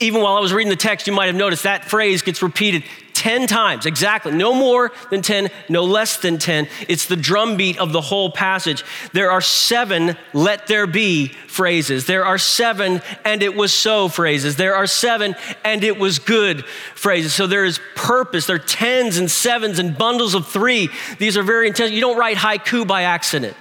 even 0.00 0.20
while 0.22 0.36
I 0.36 0.40
was 0.40 0.52
reading 0.52 0.70
the 0.70 0.76
text, 0.76 1.06
you 1.06 1.12
might 1.12 1.26
have 1.26 1.36
noticed 1.36 1.62
that 1.62 1.84
phrase 1.84 2.22
gets 2.22 2.42
repeated 2.42 2.82
10 3.14 3.46
times, 3.46 3.86
exactly. 3.86 4.32
No 4.32 4.52
more 4.52 4.92
than 5.10 5.22
10, 5.22 5.48
no 5.68 5.84
less 5.84 6.18
than 6.18 6.36
10. 6.36 6.68
It's 6.88 7.06
the 7.06 7.16
drumbeat 7.16 7.78
of 7.78 7.92
the 7.92 8.00
whole 8.00 8.30
passage. 8.30 8.84
There 9.12 9.30
are 9.30 9.40
seven 9.40 10.16
let 10.32 10.66
there 10.66 10.86
be 10.86 11.28
phrases. 11.28 12.06
There 12.06 12.26
are 12.26 12.38
seven 12.38 13.00
and 13.24 13.42
it 13.42 13.54
was 13.54 13.72
so 13.72 14.08
phrases. 14.08 14.56
There 14.56 14.74
are 14.74 14.86
seven 14.86 15.36
and 15.64 15.84
it 15.84 15.98
was 15.98 16.18
good 16.18 16.66
phrases. 16.66 17.32
So 17.32 17.46
there 17.46 17.64
is 17.64 17.80
purpose. 17.94 18.46
There 18.46 18.56
are 18.56 18.58
tens 18.58 19.16
and 19.16 19.30
sevens 19.30 19.78
and 19.78 19.96
bundles 19.96 20.34
of 20.34 20.48
three. 20.48 20.90
These 21.18 21.36
are 21.36 21.42
very 21.42 21.68
intense. 21.68 21.92
You 21.92 22.00
don't 22.00 22.18
write 22.18 22.36
haiku 22.36 22.86
by 22.86 23.02
accident, 23.02 23.56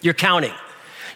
you're 0.00 0.14
counting. 0.14 0.54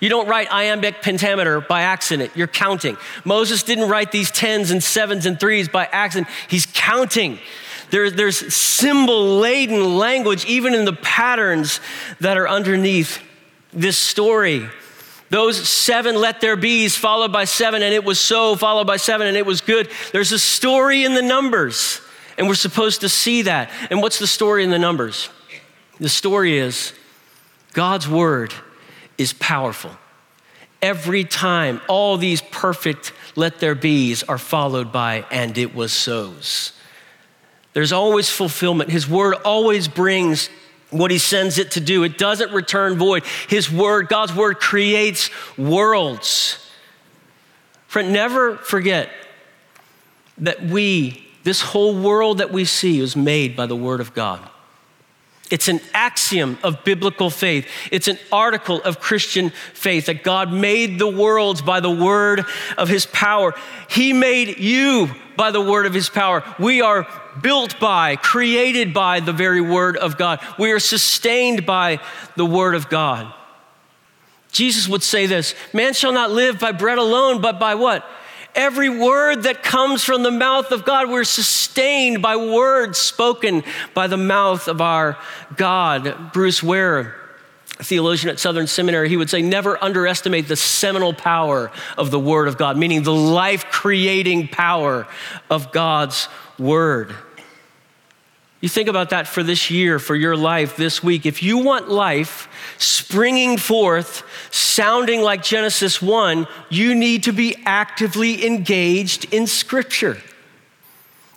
You 0.02 0.08
don't 0.08 0.26
write 0.26 0.52
iambic 0.52 1.00
pentameter 1.00 1.60
by 1.60 1.82
accident, 1.82 2.32
you're 2.34 2.48
counting. 2.48 2.96
Moses 3.24 3.62
didn't 3.62 3.88
write 3.88 4.10
these 4.10 4.32
tens 4.32 4.72
and 4.72 4.82
sevens 4.82 5.26
and 5.26 5.38
threes 5.38 5.68
by 5.68 5.84
accident, 5.84 6.26
he's 6.48 6.66
counting. 6.66 7.38
There, 7.90 8.10
there's 8.10 8.52
symbol 8.52 9.38
laden 9.38 9.96
language, 9.96 10.44
even 10.46 10.74
in 10.74 10.86
the 10.86 10.92
patterns 10.92 11.78
that 12.18 12.36
are 12.36 12.48
underneath 12.48 13.22
this 13.72 13.96
story. 13.96 14.68
Those 15.30 15.68
seven 15.68 16.16
let 16.16 16.40
there 16.40 16.56
be's, 16.56 16.96
followed 16.96 17.32
by 17.32 17.44
seven, 17.44 17.80
and 17.82 17.94
it 17.94 18.02
was 18.02 18.18
so, 18.18 18.56
followed 18.56 18.88
by 18.88 18.96
seven, 18.96 19.28
and 19.28 19.36
it 19.36 19.46
was 19.46 19.60
good. 19.60 19.88
There's 20.10 20.32
a 20.32 20.38
story 20.38 21.04
in 21.04 21.14
the 21.14 21.22
numbers, 21.22 22.00
and 22.36 22.48
we're 22.48 22.54
supposed 22.56 23.02
to 23.02 23.08
see 23.08 23.42
that. 23.42 23.70
And 23.88 24.02
what's 24.02 24.18
the 24.18 24.26
story 24.26 24.64
in 24.64 24.70
the 24.70 24.80
numbers? 24.80 25.28
The 26.00 26.08
story 26.08 26.58
is 26.58 26.92
God's 27.72 28.08
word 28.08 28.52
is 29.22 29.32
powerful. 29.32 29.90
Every 30.82 31.24
time, 31.24 31.80
all 31.88 32.16
these 32.16 32.42
perfect 32.42 33.12
let 33.36 33.60
there 33.60 33.74
be's 33.74 34.22
are 34.24 34.38
followed 34.38 34.92
by, 34.92 35.24
and 35.30 35.56
it 35.56 35.74
was 35.74 35.92
so's. 35.92 36.72
There's 37.72 37.92
always 37.92 38.28
fulfillment. 38.28 38.90
His 38.90 39.08
word 39.08 39.36
always 39.44 39.88
brings 39.88 40.50
what 40.90 41.10
he 41.10 41.18
sends 41.18 41.56
it 41.56 41.70
to 41.72 41.80
do. 41.80 42.02
It 42.04 42.18
doesn't 42.18 42.52
return 42.52 42.98
void. 42.98 43.24
His 43.48 43.70
word, 43.70 44.08
God's 44.08 44.34
word, 44.34 44.58
creates 44.58 45.30
worlds. 45.56 46.58
Friend, 47.86 48.12
never 48.12 48.56
forget 48.56 49.08
that 50.38 50.62
we, 50.62 51.26
this 51.44 51.60
whole 51.62 51.98
world 51.98 52.38
that 52.38 52.52
we 52.52 52.64
see, 52.64 53.00
is 53.00 53.16
made 53.16 53.56
by 53.56 53.66
the 53.66 53.76
word 53.76 54.00
of 54.00 54.14
God. 54.14 54.46
It's 55.52 55.68
an 55.68 55.82
axiom 55.92 56.58
of 56.64 56.82
biblical 56.82 57.28
faith. 57.28 57.68
It's 57.90 58.08
an 58.08 58.18
article 58.32 58.80
of 58.84 59.00
Christian 59.00 59.50
faith 59.50 60.06
that 60.06 60.22
God 60.22 60.50
made 60.50 60.98
the 60.98 61.06
worlds 61.06 61.60
by 61.60 61.80
the 61.80 61.90
word 61.90 62.46
of 62.78 62.88
his 62.88 63.04
power. 63.04 63.52
He 63.90 64.14
made 64.14 64.58
you 64.58 65.10
by 65.36 65.50
the 65.50 65.60
word 65.60 65.84
of 65.84 65.92
his 65.92 66.08
power. 66.08 66.42
We 66.58 66.80
are 66.80 67.06
built 67.42 67.78
by, 67.78 68.16
created 68.16 68.94
by 68.94 69.20
the 69.20 69.34
very 69.34 69.60
word 69.60 69.98
of 69.98 70.16
God. 70.16 70.40
We 70.58 70.72
are 70.72 70.80
sustained 70.80 71.66
by 71.66 72.00
the 72.34 72.46
word 72.46 72.74
of 72.74 72.88
God. 72.88 73.30
Jesus 74.52 74.88
would 74.88 75.02
say 75.02 75.26
this 75.26 75.54
Man 75.74 75.92
shall 75.92 76.12
not 76.12 76.30
live 76.30 76.60
by 76.60 76.72
bread 76.72 76.96
alone, 76.96 77.42
but 77.42 77.60
by 77.60 77.74
what? 77.74 78.06
Every 78.54 78.90
word 78.90 79.44
that 79.44 79.62
comes 79.62 80.04
from 80.04 80.22
the 80.22 80.30
mouth 80.30 80.72
of 80.72 80.84
God, 80.84 81.08
we're 81.08 81.24
sustained 81.24 82.20
by 82.20 82.36
words 82.36 82.98
spoken 82.98 83.64
by 83.94 84.08
the 84.08 84.18
mouth 84.18 84.68
of 84.68 84.80
our 84.80 85.16
God. 85.56 86.32
Bruce 86.34 86.62
Ware, 86.62 87.16
a 87.78 87.84
theologian 87.84 88.30
at 88.30 88.38
Southern 88.38 88.66
Seminary, 88.66 89.08
he 89.08 89.16
would 89.16 89.30
say, 89.30 89.40
never 89.40 89.82
underestimate 89.82 90.48
the 90.48 90.56
seminal 90.56 91.14
power 91.14 91.70
of 91.96 92.10
the 92.10 92.20
Word 92.20 92.46
of 92.46 92.58
God, 92.58 92.76
meaning 92.76 93.02
the 93.02 93.14
life 93.14 93.64
creating 93.70 94.48
power 94.48 95.06
of 95.48 95.72
God's 95.72 96.28
Word. 96.58 97.14
You 98.62 98.68
think 98.68 98.88
about 98.88 99.10
that 99.10 99.26
for 99.26 99.42
this 99.42 99.72
year, 99.72 99.98
for 99.98 100.14
your 100.14 100.36
life 100.36 100.76
this 100.76 101.02
week. 101.02 101.26
If 101.26 101.42
you 101.42 101.58
want 101.58 101.88
life 101.88 102.48
springing 102.78 103.58
forth, 103.58 104.22
sounding 104.52 105.20
like 105.20 105.42
Genesis 105.42 106.00
1, 106.00 106.46
you 106.70 106.94
need 106.94 107.24
to 107.24 107.32
be 107.32 107.56
actively 107.66 108.46
engaged 108.46 109.34
in 109.34 109.48
Scripture. 109.48 110.22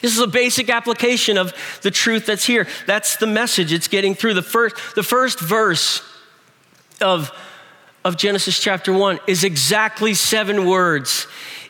This 0.01 0.13
is 0.13 0.19
a 0.19 0.27
basic 0.27 0.69
application 0.69 1.39
of 1.39 1.51
the 1.81 1.89
truth 1.89 2.27
that's 2.27 2.45
here. 2.45 2.67
That's 2.85 3.17
the 3.17 3.25
message 3.25 3.73
it's 3.73 3.87
getting 3.87 4.13
through. 4.13 4.35
The 4.35 4.43
first, 4.43 4.75
the 4.93 5.01
first 5.01 5.39
verse 5.39 6.03
of, 7.01 7.31
of 8.03 8.17
Genesis 8.17 8.59
chapter 8.59 8.93
1 8.93 9.17
is 9.25 9.43
exactly 9.43 10.13
seven 10.13 10.67
words 10.67 11.25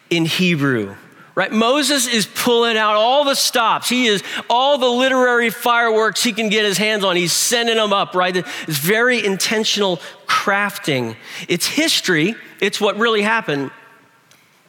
in 0.09 0.25
Hebrew 0.25 0.97
right? 1.35 1.51
Moses 1.51 2.07
is 2.07 2.25
pulling 2.25 2.77
out 2.77 2.95
all 2.95 3.25
the 3.25 3.35
stops. 3.35 3.89
He 3.89 4.07
is 4.07 4.23
all 4.49 4.77
the 4.77 4.89
literary 4.89 5.49
fireworks 5.49 6.23
he 6.23 6.31
can 6.31 6.47
get 6.49 6.63
his 6.63 6.77
hands 6.77 7.03
on. 7.03 7.17
He's 7.17 7.33
sending 7.33 7.75
them 7.75 7.91
up, 7.91 8.15
right? 8.15 8.35
It's 8.35 8.77
very 8.77 9.23
intentional 9.23 9.97
crafting. 10.25 11.17
It's 11.49 11.67
history, 11.67 12.35
it's 12.61 12.79
what 12.79 12.97
really 12.97 13.21
happened, 13.21 13.71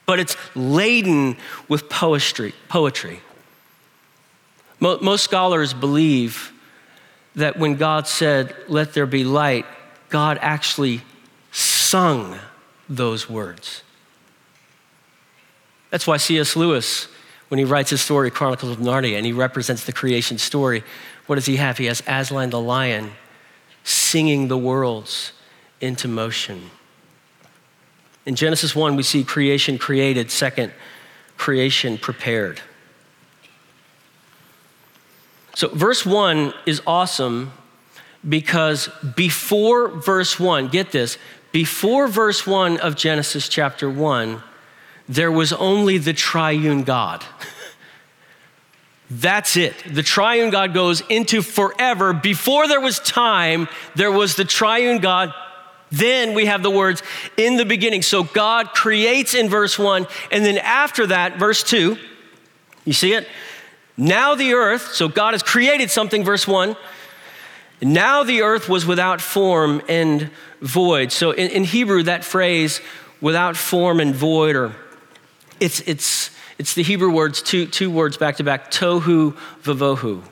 but 0.05 0.19
it's 0.19 0.37
laden 0.55 1.37
with 1.69 1.89
poetry. 1.89 2.53
poetry. 2.69 3.21
Most 4.81 5.25
scholars 5.25 5.73
believe 5.73 6.53
that 7.37 7.59
when 7.59 7.77
God 7.77 8.07
said, 8.07 8.55
Let 8.69 8.93
there 8.93 9.07
be 9.07 9.25
light, 9.25 9.65
God 10.11 10.39
actually 10.43 11.03
sung 11.51 12.39
those 12.89 13.29
words. 13.29 13.83
That's 15.91 16.07
why 16.07 16.17
C.S. 16.17 16.57
Lewis, 16.57 17.09
when 17.49 17.59
he 17.59 17.65
writes 17.65 17.91
his 17.91 18.01
story, 18.01 18.31
Chronicles 18.31 18.73
of 18.73 18.79
Narnia, 18.79 19.17
and 19.17 19.25
he 19.25 19.33
represents 19.33 19.85
the 19.85 19.93
creation 19.93 20.39
story, 20.39 20.83
what 21.27 21.37
does 21.37 21.47
he 21.47 21.57
have? 21.57 21.79
He 21.79 21.87
has 21.87 22.03
Aslan 22.07 22.51
the 22.51 22.61
lion 22.61 23.13
singing 23.85 24.49
the 24.49 24.59
worlds 24.59 25.33
into 25.81 26.09
motion. 26.09 26.71
In 28.25 28.35
Genesis 28.35 28.75
1, 28.75 28.97
we 28.97 29.03
see 29.05 29.23
creation 29.23 29.79
created. 29.79 30.31
Second, 30.31 30.73
creation 31.37 31.97
prepared. 31.97 32.61
So, 35.55 35.69
verse 35.69 36.05
1 36.05 36.53
is 36.67 36.83
awesome 36.87 37.53
because 38.29 38.89
before 39.15 39.89
verse 39.89 40.39
1, 40.41 40.69
get 40.69 40.91
this, 40.91 41.17
before 41.53 42.09
verse 42.09 42.47
1 42.47 42.79
of 42.79 42.97
Genesis 42.97 43.49
chapter 43.49 43.89
1, 43.89 44.43
there 45.09 45.31
was 45.31 45.53
only 45.53 45.99
the 45.99 46.13
triune 46.13 46.83
God. 46.85 47.25
That's 49.11 49.57
it. 49.57 49.75
The 49.89 50.03
triune 50.03 50.51
God 50.51 50.75
goes 50.75 51.01
into 51.09 51.43
forever. 51.43 52.13
Before 52.13 52.67
there 52.67 52.81
was 52.81 52.99
time, 52.99 53.69
there 53.95 54.11
was 54.11 54.35
the 54.35 54.45
triune 54.45 54.99
God. 54.99 55.33
Then 55.93 56.35
we 56.35 56.47
have 56.47 56.65
the 56.65 56.71
words 56.71 57.03
in 57.37 57.57
the 57.57 57.65
beginning. 57.65 58.03
So 58.03 58.25
God 58.25 58.71
creates 58.73 59.35
in 59.35 59.49
verse 59.49 59.79
1, 59.79 60.07
and 60.33 60.45
then 60.45 60.59
after 60.59 61.07
that, 61.07 61.39
verse 61.39 61.63
2, 61.63 61.97
you 62.85 62.93
see 62.93 63.13
it? 63.13 63.29
Now 63.97 64.35
the 64.35 64.55
earth, 64.55 64.93
so 64.95 65.09
God 65.09 65.35
has 65.35 65.43
created 65.43 65.91
something, 65.91 66.25
verse 66.25 66.47
1. 66.47 66.77
Now 67.83 68.25
the 68.25 68.43
earth 68.43 68.69
was 68.69 68.85
without 68.85 69.21
form 69.21 69.81
and 69.89 70.31
void. 70.61 71.13
So 71.13 71.31
in, 71.31 71.51
in 71.51 71.65
Hebrew, 71.65 72.03
that 72.05 72.25
phrase, 72.25 72.81
without 73.21 73.57
form 73.57 74.01
and 74.01 74.15
void, 74.15 74.57
or 74.57 74.75
it's, 75.61 75.81
it's, 75.81 76.31
it's 76.59 76.75
the 76.75 76.83
Hebrew 76.83 77.11
words, 77.11 77.43
two, 77.43 77.67
two 77.67 77.91
words 77.91 78.17
back 78.17 78.37
to 78.37 78.45
back, 78.45 78.71
tohu 78.71 79.37
vavohu. 79.63 80.23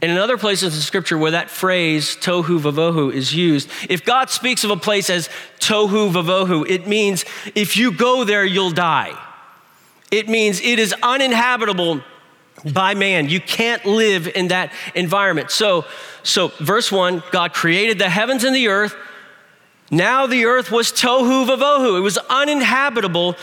And 0.00 0.10
in 0.10 0.18
other 0.18 0.36
places 0.36 0.74
in 0.74 0.80
Scripture 0.80 1.16
where 1.16 1.30
that 1.30 1.48
phrase, 1.48 2.16
tohu 2.16 2.58
vavohu, 2.58 3.12
is 3.12 3.34
used, 3.34 3.68
if 3.88 4.04
God 4.04 4.30
speaks 4.30 4.64
of 4.64 4.70
a 4.70 4.76
place 4.76 5.08
as 5.08 5.28
tohu 5.60 6.10
vavohu, 6.10 6.68
it 6.68 6.88
means 6.88 7.24
if 7.54 7.76
you 7.76 7.92
go 7.92 8.24
there, 8.24 8.44
you'll 8.44 8.72
die. 8.72 9.16
It 10.10 10.28
means 10.28 10.60
it 10.60 10.78
is 10.78 10.92
uninhabitable 11.02 12.02
by 12.72 12.94
man. 12.94 13.28
You 13.28 13.40
can't 13.40 13.84
live 13.86 14.26
in 14.26 14.48
that 14.48 14.72
environment. 14.94 15.50
So, 15.50 15.84
so 16.22 16.48
verse 16.58 16.90
one, 16.90 17.22
God 17.30 17.54
created 17.54 17.98
the 17.98 18.08
heavens 18.08 18.44
and 18.44 18.54
the 18.54 18.68
earth. 18.68 18.94
Now 19.90 20.26
the 20.26 20.46
earth 20.46 20.70
was 20.70 20.90
tohu 20.90 21.46
vavohu. 21.46 21.96
It 21.96 22.00
was 22.00 22.18
uninhabitable. 22.18 23.36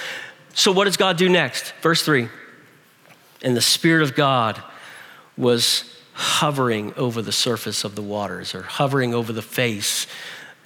So 0.54 0.72
what 0.72 0.86
does 0.86 0.98
God 0.98 1.18
do 1.18 1.30
next? 1.30 1.74
Verse 1.82 2.04
three. 2.04 2.30
And 3.42 3.56
the 3.56 3.62
Spirit 3.62 4.04
of 4.04 4.16
God 4.16 4.62
was 5.38 5.96
hovering 6.14 6.94
over 6.96 7.22
the 7.22 7.32
surface 7.32 7.86
of 7.86 7.96
the 7.96 8.02
waters 8.02 8.54
or 8.54 8.64
hovering 8.64 9.14
over 9.14 9.32
the 9.32 9.42
face 9.42 10.06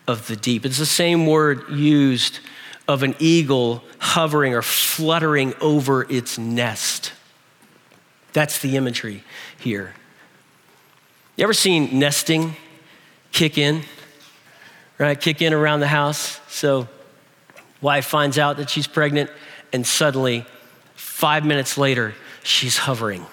of 0.07 0.27
the 0.27 0.35
deep. 0.35 0.65
It's 0.65 0.79
the 0.79 0.85
same 0.85 1.27
word 1.27 1.69
used 1.69 2.39
of 2.87 3.03
an 3.03 3.15
eagle 3.19 3.83
hovering 3.99 4.55
or 4.55 4.61
fluttering 4.61 5.53
over 5.61 6.11
its 6.11 6.37
nest. 6.37 7.13
That's 8.33 8.59
the 8.59 8.75
imagery 8.75 9.23
here. 9.59 9.93
You 11.35 11.43
ever 11.43 11.53
seen 11.53 11.99
nesting 11.99 12.55
kick 13.31 13.57
in? 13.57 13.83
Right? 14.97 15.19
Kick 15.19 15.41
in 15.41 15.53
around 15.53 15.79
the 15.79 15.87
house. 15.87 16.39
So, 16.47 16.87
wife 17.81 18.05
finds 18.05 18.37
out 18.37 18.57
that 18.57 18.69
she's 18.69 18.87
pregnant, 18.87 19.29
and 19.73 19.85
suddenly, 19.85 20.45
five 20.95 21.43
minutes 21.45 21.77
later, 21.77 22.13
she's 22.43 22.77
hovering 22.77 23.25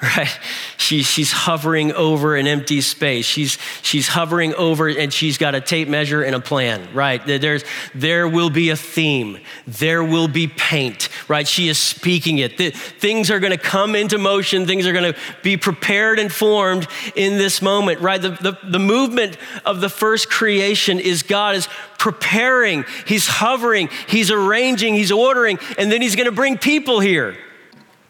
right? 0.16 0.38
She, 0.78 1.02
she's 1.02 1.30
hovering 1.30 1.92
over 1.92 2.34
an 2.34 2.46
empty 2.46 2.80
space. 2.80 3.26
She's, 3.26 3.58
she's 3.82 4.08
hovering 4.08 4.54
over 4.54 4.88
and 4.88 5.12
she's 5.12 5.36
got 5.36 5.54
a 5.54 5.60
tape 5.60 5.88
measure 5.88 6.22
and 6.22 6.34
a 6.34 6.40
plan, 6.40 6.88
right? 6.94 7.24
There's, 7.26 7.64
there 7.94 8.26
will 8.26 8.48
be 8.48 8.70
a 8.70 8.76
theme. 8.76 9.38
There 9.66 10.02
will 10.02 10.26
be 10.26 10.48
paint, 10.48 11.10
right? 11.28 11.46
She 11.46 11.68
is 11.68 11.76
speaking 11.76 12.38
it. 12.38 12.56
The, 12.56 12.70
things 12.70 13.30
are 13.30 13.40
going 13.40 13.52
to 13.52 13.58
come 13.58 13.94
into 13.94 14.16
motion. 14.16 14.66
Things 14.66 14.86
are 14.86 14.94
going 14.94 15.12
to 15.12 15.18
be 15.42 15.58
prepared 15.58 16.18
and 16.18 16.32
formed 16.32 16.88
in 17.14 17.36
this 17.36 17.60
moment, 17.60 18.00
right? 18.00 18.22
The, 18.22 18.30
the, 18.30 18.58
the 18.64 18.78
movement 18.78 19.36
of 19.66 19.82
the 19.82 19.90
first 19.90 20.30
creation 20.30 20.98
is 20.98 21.22
God 21.22 21.56
is 21.56 21.68
preparing. 21.98 22.86
He's 23.06 23.26
hovering. 23.26 23.90
He's 24.08 24.30
arranging. 24.30 24.94
He's 24.94 25.12
ordering. 25.12 25.58
And 25.76 25.92
then 25.92 26.00
he's 26.00 26.16
going 26.16 26.24
to 26.24 26.32
bring 26.32 26.56
people 26.56 27.00
here. 27.00 27.36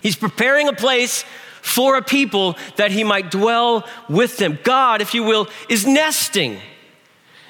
He's 0.00 0.16
preparing 0.16 0.68
a 0.68 0.72
place 0.72 1.24
for 1.62 1.96
a 1.96 2.02
people 2.02 2.56
that 2.76 2.90
he 2.90 3.04
might 3.04 3.30
dwell 3.30 3.86
with 4.08 4.36
them. 4.36 4.58
God, 4.62 5.00
if 5.00 5.14
you 5.14 5.22
will, 5.22 5.48
is 5.68 5.86
nesting 5.86 6.58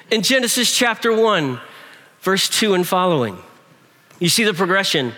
in 0.09 0.21
Genesis 0.21 0.75
chapter 0.75 1.15
1, 1.15 1.59
verse 2.21 2.49
2 2.49 2.73
and 2.73 2.87
following. 2.87 3.37
You 4.19 4.29
see 4.29 4.43
the 4.43 4.53
progression. 4.53 5.13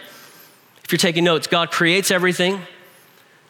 If 0.83 0.91
you're 0.91 0.97
taking 0.97 1.23
notes, 1.23 1.47
God 1.47 1.71
creates 1.71 2.11
everything, 2.11 2.61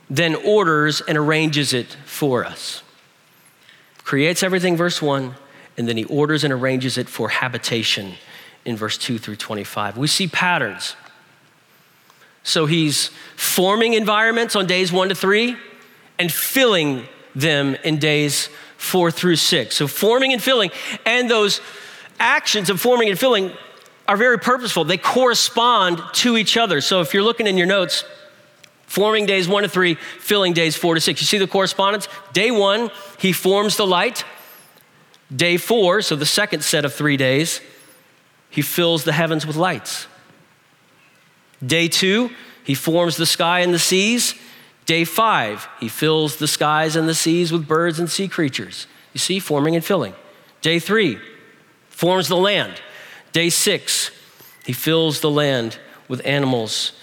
then 0.10 0.36
orders 0.36 1.02
and 1.02 1.18
arranges 1.18 1.74
it 1.74 1.98
for 2.06 2.46
us. 2.46 2.84
Creates 4.04 4.44
everything, 4.44 4.76
verse 4.78 5.02
1, 5.02 5.36
and 5.78 5.88
then 5.88 5.98
he 5.98 6.04
orders 6.06 6.44
and 6.44 6.54
arranges 6.54 6.98
it 6.98 7.10
for 7.10 7.30
habitation 7.30 8.14
in 8.66 8.76
verse 8.76 8.98
2 8.98 9.18
through 9.18 9.36
25. 9.36 9.98
We 9.98 10.08
see 10.08 10.28
patterns. 10.28 10.96
So 12.44 12.66
he's 12.66 13.10
forming 13.36 13.94
environments 13.94 14.56
on 14.56 14.68
days 14.68 14.92
one 14.92 15.10
to 15.10 15.16
three 15.16 15.58
and 16.20 16.32
filling 16.32 17.08
them 17.34 17.76
in 17.84 17.98
days 17.98 18.50
four 18.78 19.10
through 19.12 19.38
six. 19.38 19.76
So 19.78 19.88
forming 19.88 20.34
and 20.34 20.44
filling, 20.44 20.72
and 21.06 21.30
those 21.30 21.62
actions 22.20 22.70
of 22.70 22.80
forming 22.80 23.10
and 23.10 23.18
filling 23.18 23.52
are 24.08 24.18
very 24.18 24.38
purposeful. 24.38 24.84
They 24.84 24.98
correspond 24.98 26.02
to 26.14 26.38
each 26.38 26.58
other. 26.58 26.82
So 26.82 27.00
if 27.00 27.14
you're 27.14 27.24
looking 27.24 27.48
in 27.48 27.58
your 27.58 27.68
notes, 27.68 28.04
forming 28.86 29.26
days 29.26 29.48
one 29.48 29.64
to 29.64 29.70
three, 29.70 29.96
filling 29.96 30.54
days 30.54 30.76
four 30.76 30.96
to 30.96 31.02
six. 31.02 31.22
You 31.22 31.26
see 31.26 31.38
the 31.38 31.48
correspondence? 31.48 32.08
Day 32.34 32.52
one, 32.52 32.92
he 33.18 33.32
forms 33.32 33.78
the 33.78 33.88
light. 33.88 34.26
Day 35.34 35.58
four, 35.58 36.02
so 36.02 36.16
the 36.16 36.26
second 36.26 36.64
set 36.64 36.86
of 36.86 36.94
three 36.94 37.18
days, 37.18 37.62
he 38.50 38.62
fills 38.62 39.04
the 39.04 39.14
heavens 39.14 39.48
with 39.48 39.56
lights. 39.56 40.08
Day 41.66 41.88
two, 41.88 42.32
he 42.64 42.74
forms 42.74 43.18
the 43.18 43.26
sky 43.26 43.60
and 43.60 43.74
the 43.74 43.80
seas. 43.80 44.36
Day 44.86 45.06
five, 45.06 45.68
he 45.80 45.88
fills 45.88 46.38
the 46.38 46.48
skies 46.48 46.96
and 46.96 47.08
the 47.08 47.16
seas 47.16 47.52
with 47.52 47.68
birds 47.68 48.00
and 48.00 48.10
sea 48.10 48.28
creatures. 48.28 48.88
You 49.14 49.20
see, 49.20 49.40
forming 49.40 49.76
and 49.76 49.84
filling. 49.84 50.14
Day 50.62 50.80
three, 50.80 51.20
forms 51.90 52.28
the 52.28 52.38
land. 52.38 52.82
Day 53.32 53.50
six, 53.50 54.12
he 54.66 54.74
fills 54.74 55.22
the 55.22 55.30
land 55.30 55.78
with 56.08 56.26
animals 56.26 56.94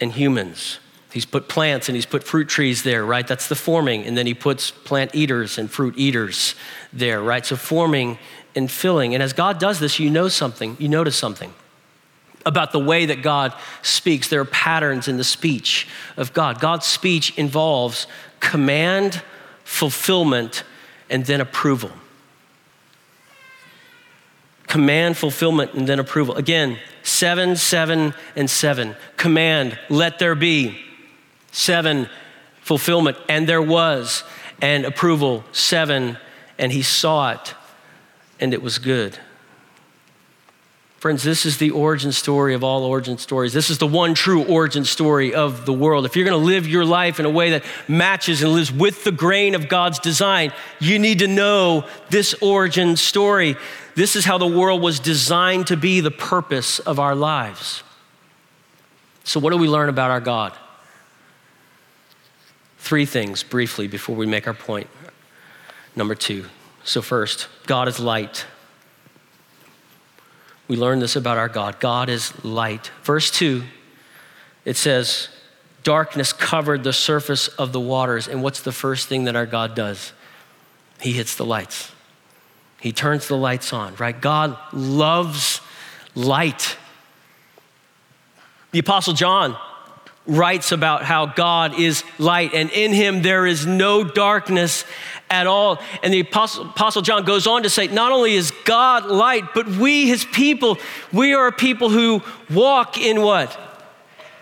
and 0.00 0.12
humans. 0.12 0.78
He's 1.12 1.26
put 1.26 1.48
plants 1.48 1.88
and 1.88 1.96
he's 1.96 2.06
put 2.06 2.24
fruit 2.24 2.48
trees 2.48 2.82
there, 2.82 3.04
right? 3.04 3.26
That's 3.26 3.48
the 3.48 3.54
forming. 3.54 4.04
And 4.04 4.16
then 4.16 4.26
he 4.26 4.34
puts 4.34 4.70
plant 4.70 5.14
eaters 5.14 5.56
and 5.56 5.70
fruit 5.70 5.94
eaters 5.96 6.54
there, 6.92 7.22
right? 7.22 7.44
So 7.44 7.56
forming 7.56 8.18
and 8.54 8.70
filling. 8.70 9.14
And 9.14 9.22
as 9.22 9.32
God 9.32 9.58
does 9.58 9.78
this, 9.78 9.98
you 9.98 10.10
know 10.10 10.28
something, 10.28 10.76
you 10.78 10.88
notice 10.88 11.16
something 11.16 11.54
about 12.46 12.72
the 12.72 12.78
way 12.78 13.06
that 13.06 13.20
God 13.20 13.52
speaks. 13.82 14.28
There 14.28 14.40
are 14.40 14.46
patterns 14.46 15.08
in 15.08 15.18
the 15.18 15.24
speech 15.24 15.86
of 16.16 16.32
God. 16.32 16.60
God's 16.60 16.86
speech 16.86 17.36
involves 17.36 18.06
command, 18.40 19.22
fulfillment, 19.64 20.62
and 21.10 21.26
then 21.26 21.40
approval. 21.40 21.90
Command, 24.68 25.16
fulfillment, 25.16 25.74
and 25.74 25.88
then 25.88 25.98
approval. 25.98 26.36
Again, 26.36 26.78
seven, 27.02 27.56
seven, 27.56 28.14
and 28.34 28.48
seven. 28.48 28.96
Command, 29.16 29.78
let 29.88 30.18
there 30.18 30.34
be. 30.34 30.78
Seven, 31.52 32.08
fulfillment, 32.60 33.16
and 33.28 33.48
there 33.48 33.62
was. 33.62 34.24
And 34.62 34.84
approval, 34.84 35.44
seven, 35.52 36.16
and 36.58 36.72
he 36.72 36.82
saw 36.82 37.32
it, 37.32 37.54
and 38.40 38.54
it 38.54 38.62
was 38.62 38.78
good. 38.78 39.18
Friends, 41.06 41.22
this 41.22 41.46
is 41.46 41.58
the 41.58 41.70
origin 41.70 42.10
story 42.10 42.52
of 42.52 42.64
all 42.64 42.82
origin 42.82 43.16
stories. 43.16 43.52
This 43.52 43.70
is 43.70 43.78
the 43.78 43.86
one 43.86 44.12
true 44.12 44.44
origin 44.44 44.84
story 44.84 45.36
of 45.36 45.64
the 45.64 45.72
world. 45.72 46.04
If 46.04 46.16
you're 46.16 46.24
going 46.24 46.36
to 46.36 46.44
live 46.44 46.66
your 46.66 46.84
life 46.84 47.20
in 47.20 47.26
a 47.26 47.30
way 47.30 47.50
that 47.50 47.64
matches 47.86 48.42
and 48.42 48.52
lives 48.52 48.72
with 48.72 49.04
the 49.04 49.12
grain 49.12 49.54
of 49.54 49.68
God's 49.68 50.00
design, 50.00 50.52
you 50.80 50.98
need 50.98 51.20
to 51.20 51.28
know 51.28 51.86
this 52.10 52.34
origin 52.42 52.96
story. 52.96 53.54
This 53.94 54.16
is 54.16 54.24
how 54.24 54.36
the 54.36 54.48
world 54.48 54.82
was 54.82 54.98
designed 54.98 55.68
to 55.68 55.76
be 55.76 56.00
the 56.00 56.10
purpose 56.10 56.80
of 56.80 56.98
our 56.98 57.14
lives. 57.14 57.84
So, 59.22 59.38
what 59.38 59.50
do 59.52 59.58
we 59.58 59.68
learn 59.68 59.88
about 59.88 60.10
our 60.10 60.20
God? 60.20 60.54
Three 62.78 63.06
things 63.06 63.44
briefly 63.44 63.86
before 63.86 64.16
we 64.16 64.26
make 64.26 64.48
our 64.48 64.54
point. 64.54 64.88
Number 65.94 66.16
two. 66.16 66.46
So, 66.82 67.00
first, 67.00 67.46
God 67.68 67.86
is 67.86 68.00
light. 68.00 68.44
We 70.68 70.76
learn 70.76 70.98
this 70.98 71.16
about 71.16 71.38
our 71.38 71.48
God. 71.48 71.80
God 71.80 72.08
is 72.08 72.44
light. 72.44 72.90
Verse 73.02 73.30
2 73.30 73.64
it 74.64 74.76
says, 74.76 75.28
darkness 75.84 76.32
covered 76.32 76.82
the 76.82 76.92
surface 76.92 77.46
of 77.46 77.72
the 77.72 77.78
waters. 77.78 78.26
And 78.26 78.42
what's 78.42 78.60
the 78.60 78.72
first 78.72 79.08
thing 79.08 79.24
that 79.24 79.36
our 79.36 79.46
God 79.46 79.76
does? 79.76 80.12
He 81.00 81.12
hits 81.12 81.36
the 81.36 81.44
lights. 81.44 81.92
He 82.80 82.92
turns 82.92 83.28
the 83.28 83.36
lights 83.36 83.72
on, 83.72 83.94
right? 83.94 84.20
God 84.20 84.58
loves 84.72 85.60
light. 86.16 86.76
The 88.72 88.80
Apostle 88.80 89.14
John 89.14 89.56
writes 90.26 90.72
about 90.72 91.04
how 91.04 91.26
God 91.26 91.78
is 91.78 92.02
light, 92.18 92.52
and 92.52 92.68
in 92.70 92.92
him 92.92 93.22
there 93.22 93.46
is 93.46 93.64
no 93.64 94.02
darkness 94.02 94.84
at 95.30 95.46
all. 95.46 95.80
And 96.02 96.12
the 96.12 96.20
Apostle, 96.20 96.66
Apostle, 96.66 97.02
John 97.02 97.24
goes 97.24 97.46
on 97.46 97.62
to 97.64 97.70
say, 97.70 97.88
not 97.88 98.12
only 98.12 98.34
is 98.34 98.52
God 98.64 99.06
light, 99.06 99.54
but 99.54 99.66
we, 99.68 100.06
his 100.06 100.24
people, 100.24 100.78
we 101.12 101.34
are 101.34 101.48
a 101.48 101.52
people 101.52 101.90
who 101.90 102.22
walk 102.50 102.98
in 102.98 103.22
what? 103.22 103.58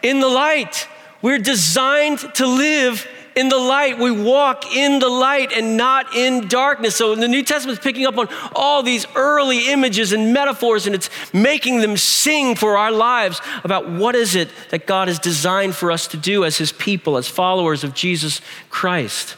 In 0.02 0.20
the 0.20 0.28
light. 0.28 0.88
We're 1.22 1.38
designed 1.38 2.18
to 2.34 2.46
live 2.46 3.06
in 3.34 3.48
the 3.48 3.56
light. 3.56 3.98
We 3.98 4.10
walk 4.10 4.76
in 4.76 4.98
the 4.98 5.08
light 5.08 5.52
and 5.52 5.76
not 5.76 6.14
in 6.14 6.48
darkness. 6.48 6.96
So 6.96 7.14
the 7.14 7.28
New 7.28 7.42
Testament 7.42 7.78
is 7.78 7.82
picking 7.82 8.06
up 8.06 8.18
on 8.18 8.28
all 8.54 8.82
these 8.82 9.06
early 9.14 9.72
images 9.72 10.12
and 10.12 10.32
metaphors, 10.32 10.86
and 10.86 10.94
it's 10.94 11.10
making 11.32 11.80
them 11.80 11.96
sing 11.96 12.54
for 12.54 12.76
our 12.76 12.92
lives 12.92 13.40
about 13.64 13.88
what 13.88 14.14
is 14.14 14.34
it 14.34 14.50
that 14.70 14.86
God 14.86 15.08
has 15.08 15.18
designed 15.18 15.74
for 15.74 15.90
us 15.90 16.06
to 16.08 16.16
do 16.16 16.44
as 16.44 16.58
his 16.58 16.72
people, 16.72 17.16
as 17.16 17.26
followers 17.26 17.84
of 17.84 17.94
Jesus 17.94 18.40
Christ. 18.70 19.36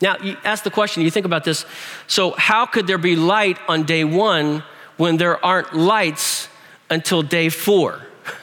Now, 0.00 0.16
you 0.18 0.36
ask 0.44 0.64
the 0.64 0.70
question, 0.70 1.02
you 1.02 1.10
think 1.10 1.26
about 1.26 1.44
this. 1.44 1.66
So, 2.06 2.32
how 2.32 2.66
could 2.66 2.86
there 2.86 2.98
be 2.98 3.16
light 3.16 3.58
on 3.68 3.84
day 3.84 4.04
one 4.04 4.62
when 4.96 5.16
there 5.18 5.42
aren't 5.44 5.76
lights 5.76 6.48
until 6.88 7.22
day 7.22 7.48
four? 7.48 8.00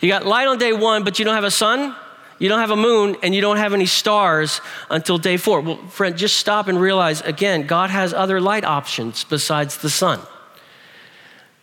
You 0.00 0.10
got 0.10 0.26
light 0.26 0.46
on 0.48 0.58
day 0.58 0.74
one, 0.74 1.02
but 1.02 1.18
you 1.18 1.24
don't 1.24 1.34
have 1.34 1.44
a 1.44 1.50
sun? 1.50 1.96
You 2.38 2.50
don't 2.50 2.58
have 2.58 2.72
a 2.72 2.76
moon 2.76 3.16
and 3.22 3.34
you 3.34 3.40
don't 3.40 3.56
have 3.56 3.72
any 3.72 3.86
stars 3.86 4.60
until 4.90 5.16
day 5.16 5.38
four. 5.38 5.62
Well, 5.62 5.76
friend, 5.88 6.14
just 6.14 6.36
stop 6.36 6.68
and 6.68 6.78
realize 6.78 7.22
again, 7.22 7.66
God 7.66 7.88
has 7.88 8.12
other 8.12 8.38
light 8.38 8.64
options 8.64 9.24
besides 9.24 9.78
the 9.78 9.88
sun. 9.88 10.20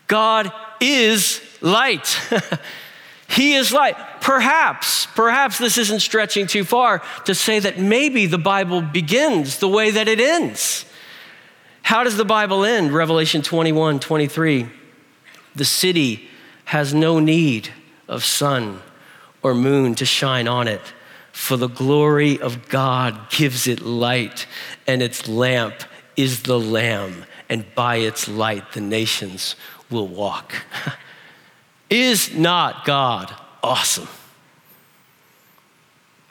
God 0.07 0.51
is 0.79 1.39
light. 1.61 2.19
he 3.31 3.53
is 3.53 3.71
light. 3.71 3.95
Perhaps, 4.19 5.05
perhaps 5.15 5.57
this 5.57 5.77
isn't 5.77 6.01
stretching 6.01 6.47
too 6.47 6.65
far 6.65 7.01
to 7.23 7.33
say 7.33 7.59
that 7.59 7.79
maybe 7.79 8.25
the 8.25 8.37
Bible 8.37 8.81
begins 8.81 9.59
the 9.59 9.69
way 9.69 9.89
that 9.91 10.09
it 10.09 10.19
ends. 10.19 10.85
How 11.81 12.03
does 12.03 12.17
the 12.17 12.25
Bible 12.25 12.65
end? 12.65 12.91
Revelation 12.91 13.41
21 13.41 14.01
23. 14.01 14.69
The 15.55 15.65
city 15.65 16.27
has 16.65 16.93
no 16.93 17.19
need 17.19 17.69
of 18.09 18.25
sun 18.25 18.81
or 19.41 19.55
moon 19.55 19.95
to 19.95 20.05
shine 20.05 20.49
on 20.49 20.67
it. 20.67 20.81
For 21.31 21.55
the 21.55 21.69
glory 21.69 22.37
of 22.37 22.67
God 22.67 23.29
gives 23.29 23.65
it 23.65 23.79
light, 23.79 24.45
and 24.85 25.01
its 25.01 25.29
lamp 25.29 25.75
is 26.17 26.43
the 26.43 26.59
Lamb, 26.59 27.25
and 27.47 27.63
by 27.75 27.95
its 27.95 28.27
light 28.27 28.73
the 28.73 28.81
nations 28.81 29.55
will 29.89 30.09
walk. 30.09 30.53
is 31.91 32.33
not 32.33 32.85
God 32.85 33.35
awesome? 33.61 34.07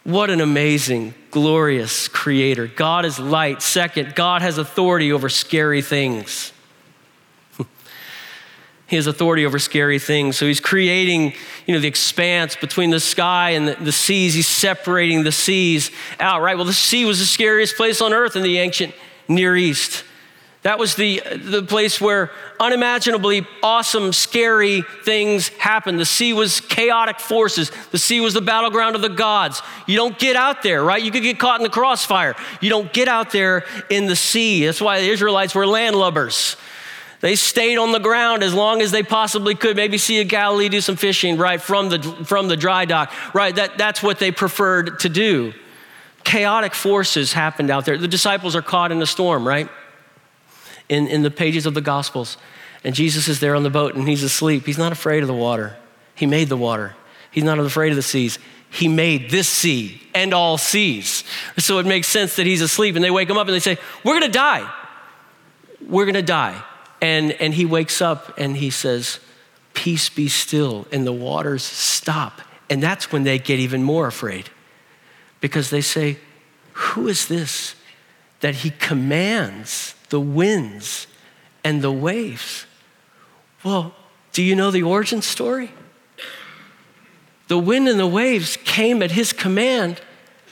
What 0.05 0.31
an 0.31 0.41
amazing, 0.41 1.15
glorious 1.31 2.09
creator. 2.09 2.67
God 2.67 3.05
is 3.05 3.19
light. 3.19 3.61
Second, 3.61 4.15
God 4.15 4.41
has 4.43 4.57
authority 4.59 5.13
over 5.13 5.29
scary 5.29 5.83
things. 5.83 6.53
He 8.87 8.97
has 8.97 9.07
authority 9.07 9.47
over 9.47 9.61
scary 9.61 10.01
things. 10.01 10.37
So 10.37 10.47
he's 10.47 10.59
creating, 10.59 11.35
you 11.65 11.75
know, 11.75 11.79
the 11.79 11.87
expanse 11.87 12.57
between 12.57 12.91
the 12.91 12.99
sky 12.99 13.51
and 13.51 13.69
the, 13.69 13.77
the, 13.77 13.93
seas. 13.93 14.35
He's 14.35 14.49
separating 14.49 15.23
the 15.23 15.31
seas 15.31 15.93
out, 16.19 16.43
right? 16.43 16.57
Well, 16.57 16.65
the 16.65 16.73
sea 16.73 17.05
was 17.05 17.21
the 17.21 17.25
scariest 17.25 17.77
place 17.77 18.01
on 18.01 18.13
earth 18.13 18.35
in 18.35 18.43
the 18.43 18.59
ancient 18.59 18.93
Near 19.29 19.55
East. 19.55 20.03
That 20.63 20.79
was 20.79 20.95
the, 20.95 21.23
the 21.37 21.63
place 21.63 22.03
where 22.03 22.31
unimaginably 22.59 23.47
awesome, 23.63 24.13
scary 24.13 24.83
things 25.05 25.49
happened. 25.49 25.99
The 25.99 26.05
sea 26.05 26.35
was 26.35 26.61
chaotic 26.61 27.19
forces. 27.19 27.73
The 27.93 27.99
sea 27.99 28.21
was 28.21 28.35
the 28.35 28.43
battleground 28.43 28.95
of 28.95 29.01
the 29.01 29.09
gods. 29.09 29.63
You 29.87 29.97
don't 29.97 30.19
get 30.19 30.37
out 30.37 30.63
there, 30.63 30.85
right? 30.85 31.03
You 31.03 31.11
could 31.11 31.23
get 31.23 31.39
caught 31.39 31.61
in 31.61 31.63
the 31.63 31.71
crossfire. 31.71 32.37
You 32.61 32.69
don't 32.69 32.93
get 32.93 33.09
out 33.09 33.33
there 33.33 33.65
in 33.89 34.07
the 34.07 34.17
sea. 34.17 34.67
That's 34.67 34.83
why 34.83 35.01
the 35.01 35.09
Israelites 35.09 35.55
were 35.55 35.65
landlubbers. 35.65 36.57
They 37.21 37.37
stayed 37.37 37.79
on 37.79 37.93
the 37.93 37.99
ground 37.99 38.43
as 38.43 38.53
long 38.53 38.83
as 38.83 38.91
they 38.91 39.03
possibly 39.03 39.55
could. 39.55 39.77
Maybe 39.77 39.97
Sea 39.97 40.21
of 40.23 40.29
Galilee 40.29 40.69
do 40.69 40.83
some 40.83 40.97
fishing, 40.97 41.39
right, 41.39 41.61
from 41.61 41.89
the, 41.89 42.03
from 42.25 42.49
the 42.49 42.57
dry 42.57 42.85
dock, 42.85 43.13
right? 43.35 43.55
That, 43.55 43.79
that's 43.79 44.03
what 44.03 44.19
they 44.19 44.31
preferred 44.31 45.01
to 45.01 45.09
do. 45.09 45.55
Chaotic 46.23 46.75
forces 46.75 47.33
happened 47.33 47.71
out 47.71 47.87
there. 47.87 47.97
The 47.97 48.09
disciples 48.09 48.55
are 48.55 48.63
caught 48.63 48.93
in 48.93 49.01
a 49.01 49.07
storm, 49.07 49.49
right? 49.49 49.71
In, 50.91 51.07
in 51.07 51.23
the 51.23 51.31
pages 51.31 51.65
of 51.65 51.73
the 51.73 51.81
Gospels. 51.81 52.37
And 52.85 52.95
Jesus 52.95 53.29
is 53.29 53.41
there 53.41 53.55
on 53.55 53.63
the 53.63 53.71
boat 53.71 53.95
and 53.95 54.07
he's 54.09 54.23
asleep. 54.23 54.67
He's 54.67 54.77
not 54.77 54.93
afraid 54.93 55.23
of 55.23 55.27
the 55.27 55.35
water. 55.35 55.77
He 56.15 56.27
made 56.27 56.49
the 56.49 56.57
water. 56.57 56.97
He's 57.31 57.45
not 57.45 57.59
afraid 57.59 57.91
of 57.91 57.97
the 57.97 58.03
seas. 58.03 58.39
He 58.71 58.89
made 58.89 59.31
this 59.31 59.49
sea 59.49 60.03
and 60.15 60.33
all 60.33 60.59
seas. 60.59 61.25
So 61.59 61.79
it 61.79 61.87
makes 61.87 62.09
sense 62.09 62.37
that 62.37 62.47
he's 62.47 62.61
asleep. 62.61 62.95
And 62.95 63.05
they 63.05 63.11
wake 63.11 63.29
him 63.29 63.39
up 63.39 63.47
and 63.47 63.55
they 63.55 63.61
say, 63.61 63.79
We're 64.05 64.19
going 64.19 64.31
to 64.31 64.39
die. 64.39 64.71
We're 65.87 66.05
going 66.05 66.15
to 66.15 66.23
die. 66.23 66.63
And, 67.01 67.33
and 67.33 67.55
he 67.55 67.65
wakes 67.65 68.01
up 68.03 68.39
and 68.39 68.57
he 68.57 68.71
says, 68.71 69.19
Peace 69.75 70.09
be 70.09 70.29
still. 70.29 70.87
And 70.93 71.07
the 71.07 71.13
waters 71.13 71.63
stop. 71.63 72.43
And 72.69 72.83
that's 72.83 73.11
when 73.11 73.25
they 73.25 73.39
get 73.39 73.59
even 73.59 73.83
more 73.83 74.07
afraid 74.07 74.51
because 75.41 75.71
they 75.71 75.81
say, 75.81 76.19
Who 76.73 77.09
is 77.09 77.27
this 77.29 77.75
that 78.41 78.57
he 78.57 78.71
commands 78.71 79.95
the 80.11 80.21
winds 80.21 81.07
and 81.65 81.83
the 81.83 81.91
waves? 81.91 82.67
Well, 83.65 83.95
do 84.33 84.43
you 84.43 84.55
know 84.55 84.71
the 84.71 84.83
origin 84.83 85.23
story? 85.23 85.71
The 87.49 87.59
wind 87.59 87.89
and 87.89 87.99
the 87.99 88.07
waves 88.07 88.57
came 88.59 89.03
at 89.03 89.11
his 89.11 89.33
command 89.33 90.01